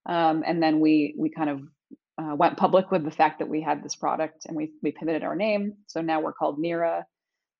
um, 0.07 0.43
and 0.45 0.61
then 0.61 0.79
we 0.79 1.15
we 1.17 1.29
kind 1.29 1.49
of 1.49 1.61
uh, 2.17 2.35
went 2.35 2.57
public 2.57 2.91
with 2.91 3.03
the 3.03 3.11
fact 3.11 3.39
that 3.39 3.49
we 3.49 3.61
had 3.61 3.83
this 3.83 3.95
product 3.95 4.45
and 4.45 4.55
we, 4.55 4.71
we 4.81 4.91
pivoted 4.91 5.23
our 5.23 5.35
name. 5.35 5.73
So 5.87 6.01
now 6.01 6.21
we're 6.21 6.33
called 6.33 6.59
Nira. 6.59 7.03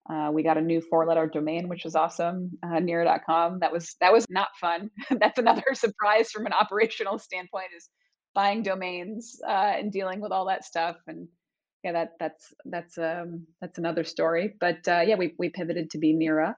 Uh, 0.10 0.30
we 0.32 0.43
got 0.43 0.58
a 0.58 0.62
new 0.62 0.82
four 0.82 1.06
letter 1.06 1.28
domain, 1.28 1.67
which 1.67 1.84
was 1.84 1.95
awesome, 1.95 2.52
uh, 2.63 2.78
Nira.com. 2.78 3.60
That 3.60 3.74
was 3.74 3.95
that 4.02 4.13
was 4.13 4.26
not 4.30 4.50
fun. 4.62 4.91
That's 5.10 5.39
another 5.39 5.63
surprise 5.74 6.30
from 6.32 6.45
an 6.45 6.54
operational 6.54 7.17
standpoint 7.17 7.67
is 7.76 7.89
buying 8.36 8.62
domains 8.62 9.39
uh, 9.48 9.74
and 9.78 9.91
dealing 9.91 10.21
with 10.21 10.32
all 10.32 10.45
that 10.45 10.65
stuff. 10.65 10.98
And 11.08 11.28
yeah, 11.84 11.93
that 11.93 12.12
that's 12.19 12.54
that's 12.65 12.98
um, 12.98 13.48
that's 13.62 13.80
another 13.80 14.04
story. 14.04 14.54
But 14.60 14.88
uh, 14.88 15.02
yeah, 15.06 15.15
we 15.15 15.34
we 15.39 15.50
pivoted 15.50 15.91
to 15.91 15.98
be 15.98 16.13
Nira 16.13 16.54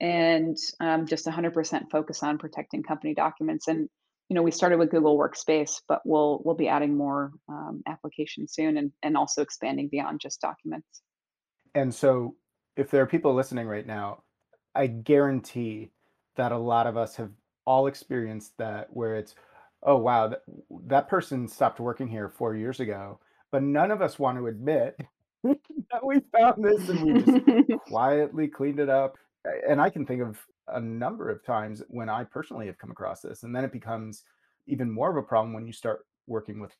and 0.00 0.56
um, 0.80 1.06
just 1.06 1.26
100% 1.26 1.90
focus 1.90 2.22
on 2.22 2.38
protecting 2.38 2.82
company 2.82 3.14
documents. 3.14 3.68
And 3.68 3.88
you 4.28 4.34
know, 4.34 4.42
we 4.42 4.50
started 4.50 4.78
with 4.78 4.90
Google 4.90 5.18
Workspace, 5.18 5.80
but 5.88 6.00
we'll 6.04 6.42
we'll 6.44 6.54
be 6.54 6.68
adding 6.68 6.96
more 6.96 7.32
um, 7.48 7.82
applications 7.86 8.52
soon, 8.52 8.76
and 8.76 8.92
and 9.02 9.16
also 9.16 9.42
expanding 9.42 9.88
beyond 9.88 10.20
just 10.20 10.40
documents. 10.40 11.02
And 11.74 11.94
so, 11.94 12.36
if 12.76 12.90
there 12.90 13.02
are 13.02 13.06
people 13.06 13.34
listening 13.34 13.66
right 13.66 13.86
now, 13.86 14.22
I 14.74 14.86
guarantee 14.86 15.90
that 16.36 16.52
a 16.52 16.58
lot 16.58 16.86
of 16.86 16.96
us 16.96 17.16
have 17.16 17.30
all 17.66 17.86
experienced 17.86 18.52
that, 18.58 18.88
where 18.90 19.16
it's, 19.16 19.34
oh 19.82 19.96
wow, 19.96 20.28
that, 20.28 20.42
that 20.86 21.08
person 21.08 21.48
stopped 21.48 21.80
working 21.80 22.08
here 22.08 22.28
four 22.28 22.54
years 22.54 22.80
ago, 22.80 23.20
but 23.50 23.62
none 23.62 23.90
of 23.90 24.02
us 24.02 24.18
want 24.18 24.38
to 24.38 24.46
admit 24.46 24.96
that 25.44 26.04
we 26.04 26.20
found 26.36 26.64
this 26.64 26.88
and 26.88 27.00
we 27.02 27.22
just 27.22 27.80
quietly 27.86 28.48
cleaned 28.48 28.80
it 28.80 28.88
up. 28.88 29.16
And 29.68 29.80
I 29.80 29.88
can 29.88 30.04
think 30.04 30.20
of 30.20 30.38
a 30.68 30.80
number 30.80 31.30
of 31.30 31.44
times 31.44 31.82
when 31.88 32.08
I 32.08 32.24
personally 32.24 32.66
have 32.66 32.78
come 32.78 32.90
across 32.90 33.20
this. 33.20 33.42
And 33.42 33.54
then 33.54 33.64
it 33.64 33.72
becomes 33.72 34.24
even 34.66 34.90
more 34.90 35.10
of 35.10 35.16
a 35.16 35.22
problem 35.22 35.54
when 35.54 35.66
you 35.66 35.72
start 35.72 36.06
working 36.26 36.60
with 36.60 36.72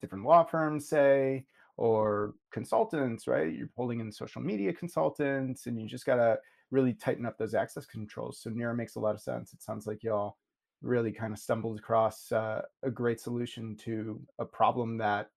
different 0.00 0.24
law 0.24 0.44
firms, 0.44 0.88
say, 0.88 1.44
or 1.76 2.34
consultants, 2.50 3.28
right? 3.28 3.54
You're 3.54 3.70
pulling 3.76 4.00
in 4.00 4.10
social 4.10 4.40
media 4.42 4.72
consultants 4.72 5.66
and 5.66 5.80
you 5.80 5.86
just 5.86 6.06
got 6.06 6.16
to 6.16 6.38
really 6.70 6.94
tighten 6.94 7.26
up 7.26 7.38
those 7.38 7.54
access 7.54 7.86
controls. 7.86 8.40
So 8.40 8.50
Nira 8.50 8.74
makes 8.74 8.96
a 8.96 9.00
lot 9.00 9.14
of 9.14 9.20
sense. 9.20 9.52
It 9.52 9.62
sounds 9.62 9.86
like 9.86 10.02
y'all 10.02 10.36
really 10.82 11.12
kind 11.12 11.32
of 11.32 11.38
stumbled 11.38 11.78
across 11.78 12.30
uh, 12.32 12.62
a 12.82 12.90
great 12.90 13.20
solution 13.20 13.76
to 13.76 14.20
a 14.38 14.44
problem 14.44 14.98
that 14.98 15.30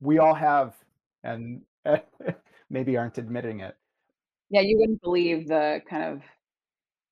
we 0.00 0.18
all 0.18 0.34
have 0.34 0.74
and 1.24 1.62
maybe 2.70 2.96
aren't 2.96 3.18
admitting 3.18 3.60
it. 3.60 3.76
Yeah, 4.50 4.62
you 4.62 4.78
wouldn't 4.78 5.02
believe 5.02 5.48
the 5.48 5.82
kind 5.88 6.04
of 6.04 6.22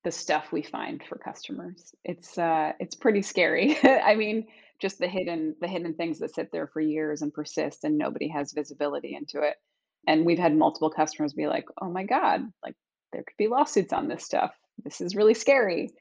the 0.05 0.11
stuff 0.12 0.53
we 0.53 0.62
find 0.62 1.03
for 1.09 1.18
customers. 1.18 1.92
It's 2.05 2.38
uh, 2.38 2.72
it's 2.79 2.94
pretty 2.94 3.22
scary. 3.22 3.77
I 3.83 4.14
mean, 4.14 4.46
just 4.81 4.99
the 4.99 5.09
hidden 5.09 5.57
the 5.61 5.68
hidden 5.68 5.94
things 5.94 6.18
that 6.20 6.35
sit 6.35 6.51
there 6.53 6.68
for 6.68 6.81
years 6.81 7.22
and 7.22 7.33
persist, 7.33 7.85
and 7.85 7.99
nobody 7.99 8.29
has 8.29 8.53
visibility 8.53 9.14
into 9.14 9.46
it. 9.46 9.57
And 10.07 10.25
we've 10.25 10.38
had 10.38 10.57
multiple 10.57 10.90
customers 10.90 11.33
be 11.33 11.49
like, 11.49 11.64
"Oh 11.83 11.90
my 11.90 12.05
god, 12.05 12.42
like 12.62 12.77
there 13.12 13.22
could 13.22 13.37
be 13.37 13.49
lawsuits 13.49 13.92
on 13.92 14.09
this 14.09 14.25
stuff. 14.25 14.53
This 14.85 15.01
is 15.01 15.16
really 15.16 15.35
scary." 15.35 15.92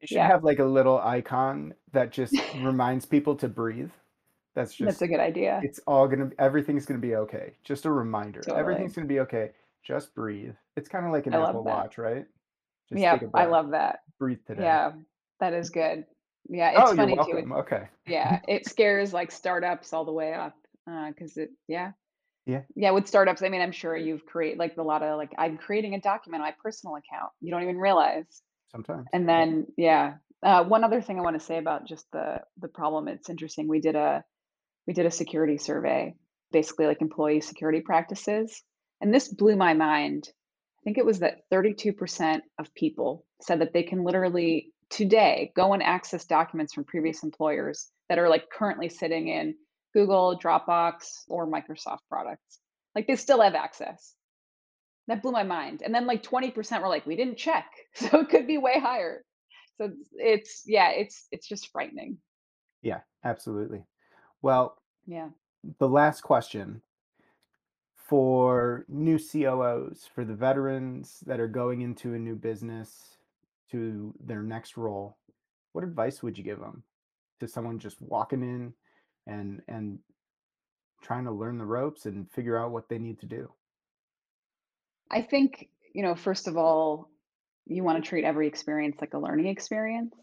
You 0.00 0.06
should 0.06 0.16
yeah. 0.16 0.28
have 0.28 0.44
like 0.44 0.60
a 0.60 0.64
little 0.64 0.98
icon 0.98 1.74
that 1.92 2.12
just 2.12 2.34
reminds 2.60 3.04
people 3.04 3.34
to 3.36 3.48
breathe. 3.48 3.90
That's 4.54 4.74
just 4.74 4.86
That's 4.86 5.02
a 5.02 5.08
good 5.08 5.20
idea. 5.20 5.60
It's 5.62 5.80
all 5.86 6.08
gonna 6.08 6.30
everything's 6.38 6.86
gonna 6.86 7.00
be 7.00 7.14
okay. 7.16 7.54
Just 7.64 7.84
a 7.84 7.90
reminder. 7.90 8.40
Totally. 8.40 8.60
Everything's 8.60 8.94
gonna 8.94 9.06
be 9.06 9.20
okay. 9.20 9.52
Just 9.84 10.14
breathe. 10.14 10.54
It's 10.76 10.88
kind 10.88 11.06
of 11.06 11.12
like 11.12 11.26
an 11.26 11.34
I 11.34 11.48
Apple 11.48 11.64
Watch, 11.64 11.98
right? 11.98 12.26
Just 12.88 13.00
yeah, 13.00 13.18
I 13.34 13.46
love 13.46 13.70
that. 13.70 14.00
Breathe 14.18 14.38
today. 14.46 14.62
Yeah, 14.62 14.92
that 15.40 15.52
is 15.52 15.70
good. 15.70 16.04
Yeah, 16.48 16.70
it's 16.70 16.92
oh, 16.92 16.96
funny 16.96 17.14
you're 17.14 17.24
welcome. 17.24 17.50
too. 17.50 17.54
Okay. 17.54 17.88
yeah, 18.06 18.40
it 18.48 18.66
scares 18.66 19.12
like 19.12 19.30
startups 19.30 19.92
all 19.92 20.04
the 20.04 20.12
way 20.12 20.32
up 20.32 20.56
because 20.86 21.36
uh, 21.36 21.42
it, 21.42 21.50
yeah, 21.68 21.92
yeah, 22.46 22.62
yeah. 22.74 22.90
With 22.90 23.06
startups, 23.06 23.42
I 23.42 23.50
mean, 23.50 23.60
I'm 23.60 23.72
sure 23.72 23.96
you've 23.96 24.24
created 24.24 24.58
like 24.58 24.76
a 24.78 24.82
lot 24.82 25.02
of 25.02 25.18
like 25.18 25.32
I'm 25.36 25.58
creating 25.58 25.94
a 25.94 26.00
document 26.00 26.42
on 26.42 26.48
my 26.48 26.54
personal 26.62 26.96
account. 26.96 27.30
You 27.40 27.50
don't 27.50 27.62
even 27.62 27.76
realize. 27.76 28.42
Sometimes. 28.70 29.06
And 29.12 29.28
then, 29.28 29.66
yeah, 29.76 30.14
uh, 30.42 30.64
one 30.64 30.84
other 30.84 31.00
thing 31.00 31.18
I 31.18 31.22
want 31.22 31.38
to 31.38 31.44
say 31.44 31.58
about 31.58 31.86
just 31.86 32.06
the 32.12 32.40
the 32.60 32.68
problem. 32.68 33.08
It's 33.08 33.30
interesting. 33.30 33.68
We 33.68 33.80
did 33.80 33.96
a 33.96 34.24
we 34.86 34.94
did 34.94 35.06
a 35.06 35.10
security 35.10 35.58
survey, 35.58 36.14
basically 36.52 36.86
like 36.86 37.02
employee 37.02 37.40
security 37.40 37.80
practices, 37.80 38.62
and 39.00 39.12
this 39.12 39.28
blew 39.28 39.56
my 39.56 39.74
mind. 39.74 40.28
I 40.28 40.82
think 40.84 40.98
it 40.98 41.04
was 41.04 41.18
that 41.18 41.40
32% 41.52 42.40
of 42.58 42.74
people 42.74 43.26
said 43.42 43.60
that 43.60 43.72
they 43.72 43.82
can 43.82 44.04
literally 44.04 44.72
today 44.90 45.52
go 45.54 45.74
and 45.74 45.82
access 45.82 46.24
documents 46.24 46.72
from 46.72 46.84
previous 46.84 47.22
employers 47.22 47.90
that 48.08 48.18
are 48.18 48.28
like 48.28 48.44
currently 48.50 48.88
sitting 48.88 49.28
in 49.28 49.54
Google, 49.92 50.38
Dropbox, 50.42 51.24
or 51.28 51.50
Microsoft 51.50 51.98
products. 52.08 52.60
Like 52.94 53.06
they 53.06 53.16
still 53.16 53.42
have 53.42 53.54
access. 53.54 54.14
That 55.08 55.22
blew 55.22 55.32
my 55.32 55.42
mind. 55.42 55.82
And 55.84 55.94
then 55.94 56.06
like 56.06 56.22
20% 56.22 56.82
were 56.82 56.88
like, 56.88 57.06
we 57.06 57.16
didn't 57.16 57.38
check. 57.38 57.66
So 57.94 58.20
it 58.20 58.28
could 58.28 58.46
be 58.46 58.58
way 58.58 58.78
higher. 58.78 59.24
So 59.76 59.86
it's, 59.86 60.08
it's 60.12 60.62
yeah, 60.66 60.90
it's 60.90 61.26
it's 61.32 61.48
just 61.48 61.70
frightening. 61.72 62.18
Yeah, 62.82 63.00
absolutely. 63.24 63.84
Well, 64.42 64.76
Yeah. 65.06 65.30
the 65.80 65.88
last 65.88 66.20
question 66.22 66.82
for 67.96 68.84
new 68.88 69.18
COOs, 69.18 70.08
for 70.14 70.24
the 70.24 70.34
veterans 70.34 71.20
that 71.26 71.40
are 71.40 71.48
going 71.48 71.80
into 71.82 72.14
a 72.14 72.18
new 72.18 72.36
business 72.36 73.18
to 73.70 74.14
their 74.20 74.42
next 74.42 74.76
role, 74.76 75.18
what 75.72 75.84
advice 75.84 76.22
would 76.22 76.38
you 76.38 76.44
give 76.44 76.60
them 76.60 76.84
to 77.40 77.48
someone 77.48 77.78
just 77.78 78.00
walking 78.00 78.42
in 78.42 78.72
and 79.26 79.62
and 79.68 79.98
trying 81.02 81.24
to 81.24 81.30
learn 81.32 81.58
the 81.58 81.64
ropes 81.66 82.06
and 82.06 82.30
figure 82.30 82.56
out 82.58 82.72
what 82.72 82.88
they 82.88 82.98
need 82.98 83.18
to 83.20 83.26
do? 83.26 83.50
I 85.10 85.22
think, 85.22 85.68
you 85.94 86.02
know, 86.02 86.14
first 86.14 86.48
of 86.48 86.56
all, 86.56 87.10
you 87.66 87.84
want 87.84 88.02
to 88.02 88.08
treat 88.08 88.24
every 88.24 88.46
experience 88.46 88.96
like 89.00 89.14
a 89.14 89.18
learning 89.18 89.46
experience. 89.46 90.14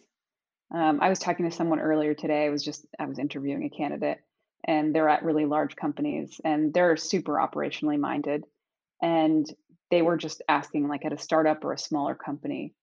Um, 0.73 0.99
I 1.01 1.09
was 1.09 1.19
talking 1.19 1.49
to 1.49 1.55
someone 1.55 1.79
earlier 1.79 2.13
today. 2.13 2.45
I 2.45 2.49
was 2.49 2.63
just 2.63 2.85
I 2.99 3.05
was 3.05 3.19
interviewing 3.19 3.63
a 3.63 3.69
candidate, 3.69 4.19
and 4.65 4.93
they're 4.93 5.09
at 5.09 5.23
really 5.23 5.45
large 5.45 5.75
companies, 5.75 6.41
and 6.43 6.73
they're 6.73 6.97
super 6.97 7.33
operationally 7.33 7.99
minded. 7.99 8.45
And 9.01 9.45
they 9.91 10.01
were 10.01 10.17
just 10.17 10.41
asking, 10.49 10.87
like 10.87 11.05
at 11.05 11.13
a 11.13 11.17
startup 11.17 11.63
or 11.63 11.73
a 11.73 11.77
smaller 11.77 12.15
company, 12.15 12.73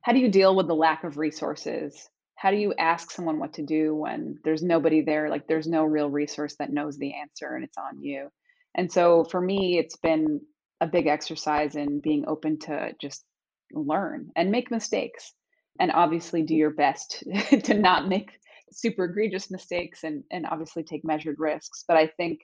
how 0.00 0.12
do 0.12 0.18
you 0.18 0.30
deal 0.30 0.56
with 0.56 0.66
the 0.68 0.74
lack 0.74 1.04
of 1.04 1.18
resources? 1.18 2.08
How 2.34 2.50
do 2.50 2.56
you 2.56 2.72
ask 2.78 3.10
someone 3.10 3.38
what 3.38 3.54
to 3.54 3.62
do 3.62 3.94
when 3.94 4.38
there's 4.44 4.62
nobody 4.62 5.02
there? 5.02 5.28
Like 5.28 5.46
there's 5.48 5.66
no 5.66 5.84
real 5.84 6.08
resource 6.08 6.56
that 6.58 6.72
knows 6.72 6.96
the 6.96 7.14
answer, 7.14 7.54
and 7.54 7.64
it's 7.64 7.76
on 7.76 8.00
you. 8.00 8.30
And 8.74 8.90
so 8.90 9.24
for 9.24 9.40
me, 9.40 9.78
it's 9.78 9.96
been 9.96 10.40
a 10.80 10.86
big 10.86 11.06
exercise 11.06 11.74
in 11.74 12.00
being 12.00 12.24
open 12.26 12.58
to 12.58 12.92
just 13.00 13.24
learn 13.72 14.30
and 14.36 14.50
make 14.50 14.70
mistakes 14.70 15.32
and 15.80 15.92
obviously 15.92 16.42
do 16.42 16.54
mm-hmm. 16.54 16.58
your 16.58 16.70
best 16.70 17.24
to 17.64 17.74
not 17.74 18.08
make 18.08 18.30
super 18.70 19.04
egregious 19.04 19.50
mistakes 19.50 20.04
and 20.04 20.24
and 20.30 20.46
obviously 20.50 20.82
take 20.82 21.04
measured 21.04 21.36
risks 21.38 21.84
but 21.88 21.96
i 21.96 22.06
think 22.06 22.40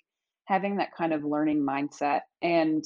having 0.47 0.77
that 0.77 0.95
kind 0.97 1.13
of 1.13 1.25
learning 1.25 1.61
mindset 1.61 2.21
and 2.41 2.85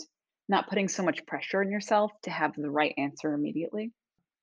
not 0.49 0.69
putting 0.69 0.89
so 0.89 1.03
much 1.05 1.25
pressure 1.27 1.61
on 1.61 1.71
yourself 1.71 2.11
to 2.23 2.31
have 2.31 2.53
the 2.57 2.71
right 2.71 2.95
answer 2.99 3.35
immediately 3.35 3.93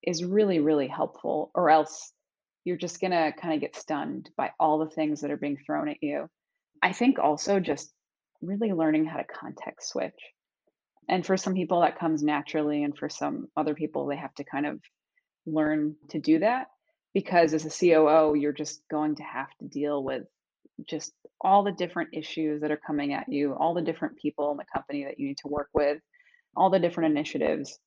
is 0.04 0.24
really 0.24 0.60
really 0.60 0.88
helpful 0.88 1.52
or 1.56 1.70
else 1.70 2.14
you're 2.66 2.76
just 2.76 3.00
going 3.00 3.12
to 3.12 3.32
kind 3.40 3.54
of 3.54 3.62
get 3.62 3.76
stunned 3.76 4.30
by 4.36 4.52
all 4.60 4.80
the 4.80 4.90
things 4.90 5.22
that 5.22 5.32
are 5.32 5.38
being 5.38 5.58
thrown 5.66 5.88
at 5.88 6.02
you. 6.02 6.28
I 6.82 6.92
think 6.92 7.20
also 7.20 7.60
just 7.60 7.94
really 8.42 8.74
learning 8.74 9.06
how 9.06 9.18
to 9.18 9.24
context 9.24 9.90
switch 9.90 10.20
and 11.10 11.26
for 11.26 11.38
some 11.38 11.54
people 11.54 11.82
that 11.82 12.00
comes 12.00 12.24
naturally 12.24 12.84
and 12.84 12.98
for 12.98 13.10
some 13.10 13.48
other 13.56 13.76
people 13.76 14.06
they 14.06 14.16
have 14.16 14.34
to 14.36 14.44
kind 14.44 14.66
of 14.66 14.80
learn 15.46 15.96
to 16.10 16.20
do 16.20 16.40
that 16.40 16.68
because 17.14 17.54
as 17.54 17.66
a 17.66 17.70
COO 17.70 18.36
you're 18.36 18.52
just 18.52 18.82
going 18.90 19.16
to 19.16 19.24
have 19.24 19.50
to 19.60 19.68
deal 19.68 20.04
with 20.04 20.24
just 20.88 21.14
all 21.42 21.64
the 21.64 21.72
different 21.72 22.10
issues 22.14 22.62
that 22.62 22.72
are 22.72 22.82
coming 22.86 23.14
at 23.14 23.30
you, 23.30 23.54
all 23.54 23.74
the 23.74 23.82
different 23.82 24.18
people 24.18 24.52
in 24.52 24.58
the 24.58 24.66
company 24.74 25.06
that 25.06 25.20
you 25.20 25.28
need 25.28 25.38
to 25.38 25.48
work 25.48 25.70
with, 25.74 26.00
all 26.56 26.70
the 26.70 26.80
different 26.80 27.12
initiatives. 27.12 27.80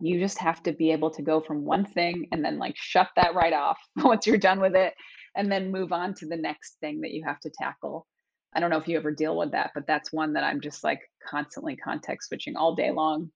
You 0.00 0.20
just 0.20 0.38
have 0.38 0.62
to 0.64 0.72
be 0.72 0.92
able 0.92 1.10
to 1.12 1.22
go 1.22 1.40
from 1.40 1.64
one 1.64 1.84
thing 1.84 2.28
and 2.32 2.44
then 2.44 2.58
like 2.58 2.76
shut 2.76 3.08
that 3.16 3.34
right 3.34 3.52
off 3.52 3.78
once 3.96 4.26
you're 4.26 4.38
done 4.38 4.60
with 4.60 4.76
it 4.76 4.94
and 5.36 5.50
then 5.50 5.72
move 5.72 5.92
on 5.92 6.14
to 6.14 6.26
the 6.26 6.36
next 6.36 6.76
thing 6.80 7.00
that 7.02 7.12
you 7.12 7.24
have 7.24 7.40
to 7.40 7.50
tackle. 7.50 8.06
I 8.54 8.60
don't 8.60 8.70
know 8.70 8.78
if 8.78 8.88
you 8.88 8.96
ever 8.96 9.10
deal 9.10 9.36
with 9.36 9.52
that, 9.52 9.72
but 9.74 9.86
that's 9.86 10.12
one 10.12 10.32
that 10.34 10.44
I'm 10.44 10.60
just 10.60 10.82
like 10.82 11.00
constantly 11.28 11.76
context 11.76 12.28
switching 12.28 12.56
all 12.56 12.74
day 12.74 12.90
long. 12.90 13.30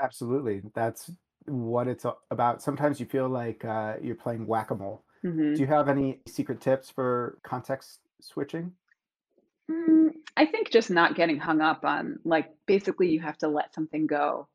Absolutely. 0.00 0.62
That's 0.74 1.10
what 1.46 1.88
it's 1.88 2.04
a- 2.04 2.14
about. 2.30 2.62
Sometimes 2.62 3.00
you 3.00 3.06
feel 3.06 3.28
like 3.28 3.64
uh, 3.64 3.94
you're 4.02 4.14
playing 4.14 4.46
whack-a-mole. 4.46 5.04
Mhm. 5.24 5.54
Do 5.56 5.60
you 5.60 5.66
have 5.66 5.88
any 5.88 6.20
secret 6.26 6.60
tips 6.60 6.90
for 6.90 7.38
context 7.42 8.00
switching? 8.20 8.72
Mm, 9.70 10.10
I 10.36 10.46
think 10.46 10.70
just 10.70 10.90
not 10.90 11.14
getting 11.14 11.38
hung 11.38 11.60
up 11.60 11.84
on 11.84 12.18
like 12.24 12.50
basically 12.66 13.10
you 13.10 13.20
have 13.20 13.38
to 13.38 13.48
let 13.48 13.74
something 13.74 14.06
go. 14.06 14.48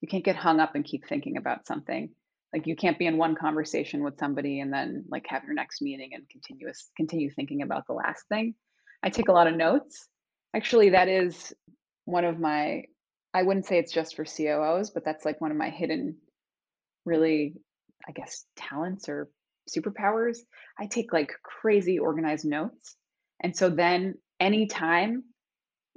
You 0.00 0.08
can't 0.08 0.24
get 0.24 0.36
hung 0.36 0.60
up 0.60 0.74
and 0.74 0.84
keep 0.84 1.06
thinking 1.06 1.36
about 1.36 1.66
something. 1.66 2.10
Like 2.52 2.66
you 2.66 2.76
can't 2.76 2.98
be 2.98 3.06
in 3.06 3.16
one 3.16 3.34
conversation 3.34 4.04
with 4.04 4.18
somebody 4.18 4.60
and 4.60 4.72
then 4.72 5.04
like 5.08 5.26
have 5.28 5.44
your 5.44 5.54
next 5.54 5.80
meeting 5.80 6.10
and 6.12 6.28
continuous 6.28 6.90
continue 6.96 7.30
thinking 7.30 7.62
about 7.62 7.86
the 7.86 7.94
last 7.94 8.28
thing. 8.28 8.54
I 9.02 9.10
take 9.10 9.28
a 9.28 9.32
lot 9.32 9.46
of 9.46 9.56
notes. 9.56 10.06
Actually, 10.54 10.90
that 10.90 11.08
is 11.08 11.54
one 12.04 12.24
of 12.24 12.38
my 12.38 12.84
I 13.34 13.42
wouldn't 13.42 13.66
say 13.66 13.78
it's 13.78 13.92
just 13.92 14.14
for 14.14 14.24
COOs, 14.24 14.90
but 14.90 15.04
that's 15.04 15.24
like 15.24 15.40
one 15.40 15.50
of 15.50 15.56
my 15.56 15.70
hidden 15.70 16.16
really, 17.04 17.54
I 18.06 18.12
guess, 18.12 18.44
talents 18.56 19.08
or 19.08 19.30
superpowers. 19.74 20.38
I 20.78 20.86
take 20.86 21.12
like 21.12 21.32
crazy 21.42 21.98
organized 21.98 22.44
notes. 22.44 22.96
And 23.40 23.56
so 23.56 23.70
then 23.70 24.14
anytime 24.38 25.24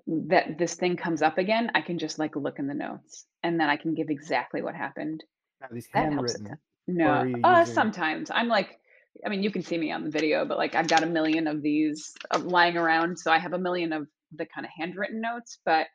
that 0.08 0.58
this 0.58 0.76
thing 0.76 0.96
comes 0.96 1.22
up 1.22 1.38
again, 1.38 1.72
I 1.76 1.82
can 1.82 1.98
just 1.98 2.20
like 2.20 2.36
look 2.36 2.60
in 2.60 2.68
the 2.68 2.74
notes 2.74 3.26
and 3.44 3.60
then 3.60 3.70
I 3.70 3.78
can 3.78 3.94
give 3.96 4.10
exactly 4.10 4.62
what 4.62 4.76
happened. 4.76 5.24
Are 5.62 5.70
these 5.72 5.88
handwritten, 5.92 6.58
No, 6.88 7.22
uh, 7.44 7.60
using? 7.60 7.74
sometimes 7.74 8.32
I'm 8.32 8.48
like, 8.48 8.80
I 9.26 9.30
mean, 9.30 9.44
you 9.44 9.52
can 9.52 9.62
see 9.62 9.78
me 9.78 9.92
on 9.92 10.04
the 10.04 10.10
video, 10.10 10.46
but 10.46 10.58
like 10.58 10.76
I've 10.76 10.88
got 10.88 11.04
a 11.04 11.08
million 11.08 11.48
of 11.48 11.62
these 11.62 12.14
uh, 12.32 12.40
lying 12.40 12.78
around. 12.78 13.18
So 13.18 13.32
I 13.32 13.40
have 13.40 13.54
a 13.54 13.60
million 13.60 13.94
of 13.94 14.08
the 14.36 14.46
kind 14.46 14.66
of 14.66 14.72
handwritten 14.78 15.22
notes. 15.22 15.60
But 15.66 15.88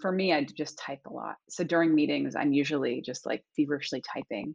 for 0.00 0.12
me, 0.12 0.32
I 0.32 0.44
just 0.44 0.78
type 0.78 1.00
a 1.06 1.12
lot. 1.12 1.36
So 1.48 1.64
during 1.64 1.94
meetings, 1.94 2.34
I'm 2.36 2.52
usually 2.52 3.02
just 3.02 3.26
like 3.26 3.44
feverishly 3.56 4.02
typing. 4.12 4.54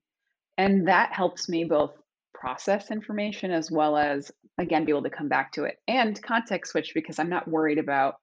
And 0.57 0.87
that 0.87 1.13
helps 1.13 1.47
me 1.47 1.65
both 1.65 1.93
process 2.33 2.91
information 2.91 3.51
as 3.51 3.71
well 3.71 3.97
as, 3.97 4.31
again, 4.57 4.85
be 4.85 4.91
able 4.91 5.03
to 5.03 5.09
come 5.09 5.27
back 5.27 5.51
to 5.53 5.63
it 5.65 5.77
and 5.87 6.21
context 6.21 6.71
switch 6.71 6.91
because 6.93 7.19
I'm 7.19 7.29
not 7.29 7.47
worried 7.47 7.77
about 7.77 8.15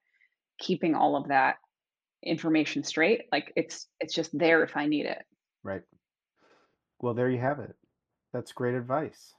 keeping 0.58 0.94
all 0.94 1.16
of 1.16 1.28
that 1.28 1.56
information 2.22 2.82
straight. 2.82 3.22
Like 3.30 3.52
it's 3.56 3.86
it's 4.00 4.14
just 4.14 4.36
there 4.36 4.64
if 4.64 4.76
I 4.76 4.86
need 4.86 5.06
it. 5.06 5.22
Right. 5.62 5.82
Well, 7.00 7.14
there 7.14 7.30
you 7.30 7.40
have 7.40 7.60
it. 7.60 7.74
That's 8.32 8.52
great 8.52 8.74
advice. 8.74 9.34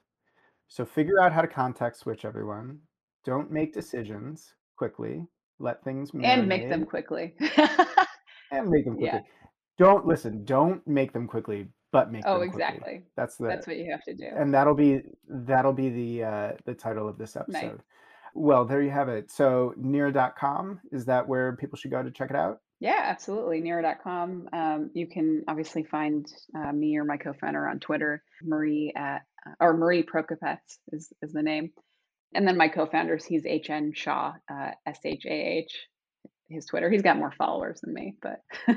So 0.68 0.86
figure 0.86 1.20
out 1.22 1.32
how 1.34 1.42
to 1.42 1.48
context 1.48 2.02
switch 2.02 2.26
everyone. 2.26 2.80
Don't 3.24 3.52
make 3.52 3.74
decisions 3.74 4.54
quickly. 4.78 5.26
Let 5.60 5.84
things 5.84 6.12
And 6.22 6.48
make 6.48 6.68
them 6.70 6.86
quickly. 6.86 7.36
and 8.52 8.70
make 8.70 8.86
them 8.86 8.98
Yeah. 9.00 9.12
quickly. 9.12 9.30
Don't 9.78 10.06
listen, 10.06 10.46
don't 10.46 10.86
make 10.88 11.12
them 11.14 11.28
quickly, 11.28 11.68
but 11.92 12.12
make 12.12 12.24
Oh, 12.26 12.40
them 12.40 12.50
quickly. 12.52 12.64
exactly. 12.64 13.02
That's 13.18 13.36
the 13.38 13.48
That's 13.48 13.68
what 13.68 13.78
you 13.78 13.92
have 13.92 14.04
to 14.04 14.14
do. 14.14 14.28
and 14.36 14.54
that'll 14.54 14.76
be 14.76 15.02
that'll 15.28 15.74
be 15.74 15.90
the 15.90 16.24
uh 16.24 16.52
the 16.66 16.74
title 16.74 17.08
of 17.10 17.18
this 17.18 17.36
Nice. 17.36 17.44
episode. 17.64 17.82
Well, 18.34 18.66
there 18.66 18.82
you 18.82 18.90
have 18.92 19.08
it. 19.10 19.32
So 19.32 19.74
Nira.com, 19.80 20.82
is 20.92 21.06
that 21.06 21.28
where 21.28 21.56
people 21.56 21.78
should 21.78 21.92
go 21.92 22.04
to 22.04 22.12
check 22.12 22.30
it 22.30 22.36
out? 22.36 22.60
Yeah, 22.82 23.02
absolutely. 23.06 23.62
Nira.com. 23.62 24.50
Um, 24.52 24.92
you 24.94 25.08
can 25.08 25.44
obviously 25.48 25.84
find 25.84 26.26
uh, 26.54 26.74
me 26.74 26.98
or 26.98 27.06
my 27.06 27.16
co-founder 27.16 27.66
on 27.68 27.80
Twitter, 27.80 28.22
Marie 28.44 28.92
at 28.98 29.22
or 29.60 29.76
Marie 29.76 30.04
Prokopets 30.04 30.80
is 30.92 31.12
is 31.22 31.34
the 31.34 31.44
name. 31.44 31.72
And 32.34 32.48
then 32.48 32.58
my 32.58 32.68
co-founders, 32.68 33.24
he's 33.24 33.46
HN 33.46 33.94
Shah, 33.94 34.34
uh, 34.52 34.72
S 34.86 35.00
H 35.06 35.26
A 35.26 35.30
H, 35.34 35.88
his 36.50 36.66
Twitter. 36.66 36.90
He's 36.90 37.02
got 37.02 37.18
more 37.18 37.32
followers 37.38 37.80
than 37.82 37.94
me, 37.94 38.16
but 38.22 38.42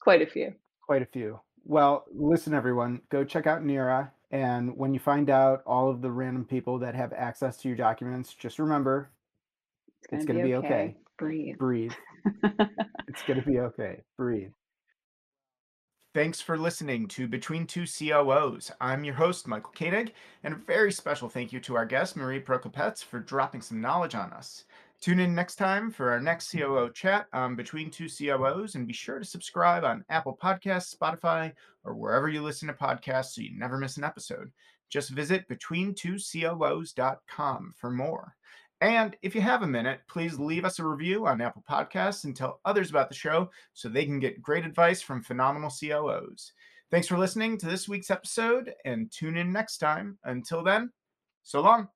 quite 0.00 0.22
a 0.22 0.26
few. 0.26 0.52
Quite 0.86 1.02
a 1.02 1.06
few. 1.06 1.40
Well, 1.64 2.04
listen, 2.14 2.54
everyone, 2.54 3.00
go 3.10 3.24
check 3.24 3.46
out 3.46 3.62
Nira. 3.62 4.10
And 4.30 4.76
when 4.76 4.92
you 4.92 5.00
find 5.00 5.30
out 5.30 5.62
all 5.66 5.90
of 5.90 6.02
the 6.02 6.10
random 6.10 6.44
people 6.44 6.78
that 6.80 6.94
have 6.94 7.12
access 7.12 7.56
to 7.58 7.68
your 7.68 7.76
documents, 7.76 8.34
just 8.34 8.58
remember 8.58 9.10
it's 10.10 10.24
going 10.24 10.38
to 10.38 10.44
be 10.44 10.50
be 10.50 10.54
okay. 10.56 10.66
okay. 10.66 10.96
Breathe. 11.18 11.58
Breathe. 11.58 11.92
It's 13.06 13.22
going 13.22 13.40
to 13.40 13.46
be 13.46 13.60
okay. 13.60 14.00
Breathe. 14.16 14.50
Thanks 16.14 16.40
for 16.40 16.56
listening 16.56 17.08
to 17.08 17.26
Between 17.26 17.66
Two 17.66 17.86
COOs. 17.86 18.70
I'm 18.80 19.02
your 19.02 19.16
host, 19.16 19.48
Michael 19.48 19.72
Koenig, 19.76 20.12
and 20.44 20.54
a 20.54 20.56
very 20.56 20.92
special 20.92 21.28
thank 21.28 21.52
you 21.52 21.58
to 21.58 21.74
our 21.74 21.84
guest, 21.84 22.14
Marie 22.14 22.38
Prokopets, 22.38 23.02
for 23.02 23.18
dropping 23.18 23.60
some 23.60 23.80
knowledge 23.80 24.14
on 24.14 24.32
us. 24.32 24.62
Tune 25.00 25.18
in 25.18 25.34
next 25.34 25.56
time 25.56 25.90
for 25.90 26.12
our 26.12 26.20
next 26.20 26.52
COO 26.52 26.92
chat 26.94 27.26
on 27.32 27.56
Between 27.56 27.90
Two 27.90 28.06
COOs 28.08 28.76
and 28.76 28.86
be 28.86 28.92
sure 28.92 29.18
to 29.18 29.24
subscribe 29.24 29.82
on 29.82 30.04
Apple 30.08 30.38
Podcasts, 30.40 30.96
Spotify, 30.96 31.52
or 31.82 31.96
wherever 31.96 32.28
you 32.28 32.42
listen 32.42 32.68
to 32.68 32.74
podcasts 32.74 33.34
so 33.34 33.40
you 33.40 33.50
never 33.58 33.76
miss 33.76 33.96
an 33.96 34.04
episode. 34.04 34.52
Just 34.90 35.10
visit 35.10 35.48
between2coos.com 35.48 37.74
for 37.76 37.90
more. 37.90 38.36
And 38.80 39.16
if 39.22 39.34
you 39.34 39.40
have 39.40 39.62
a 39.62 39.66
minute, 39.66 40.00
please 40.08 40.38
leave 40.38 40.64
us 40.64 40.78
a 40.78 40.84
review 40.84 41.26
on 41.26 41.40
Apple 41.40 41.64
Podcasts 41.68 42.24
and 42.24 42.36
tell 42.36 42.60
others 42.64 42.90
about 42.90 43.08
the 43.08 43.14
show 43.14 43.50
so 43.72 43.88
they 43.88 44.04
can 44.04 44.18
get 44.18 44.42
great 44.42 44.66
advice 44.66 45.00
from 45.00 45.22
phenomenal 45.22 45.70
COOs. 45.70 46.52
Thanks 46.90 47.08
for 47.08 47.18
listening 47.18 47.58
to 47.58 47.66
this 47.66 47.88
week's 47.88 48.10
episode 48.10 48.72
and 48.84 49.10
tune 49.10 49.36
in 49.36 49.52
next 49.52 49.78
time. 49.78 50.18
Until 50.24 50.62
then, 50.62 50.92
so 51.42 51.60
long. 51.60 51.88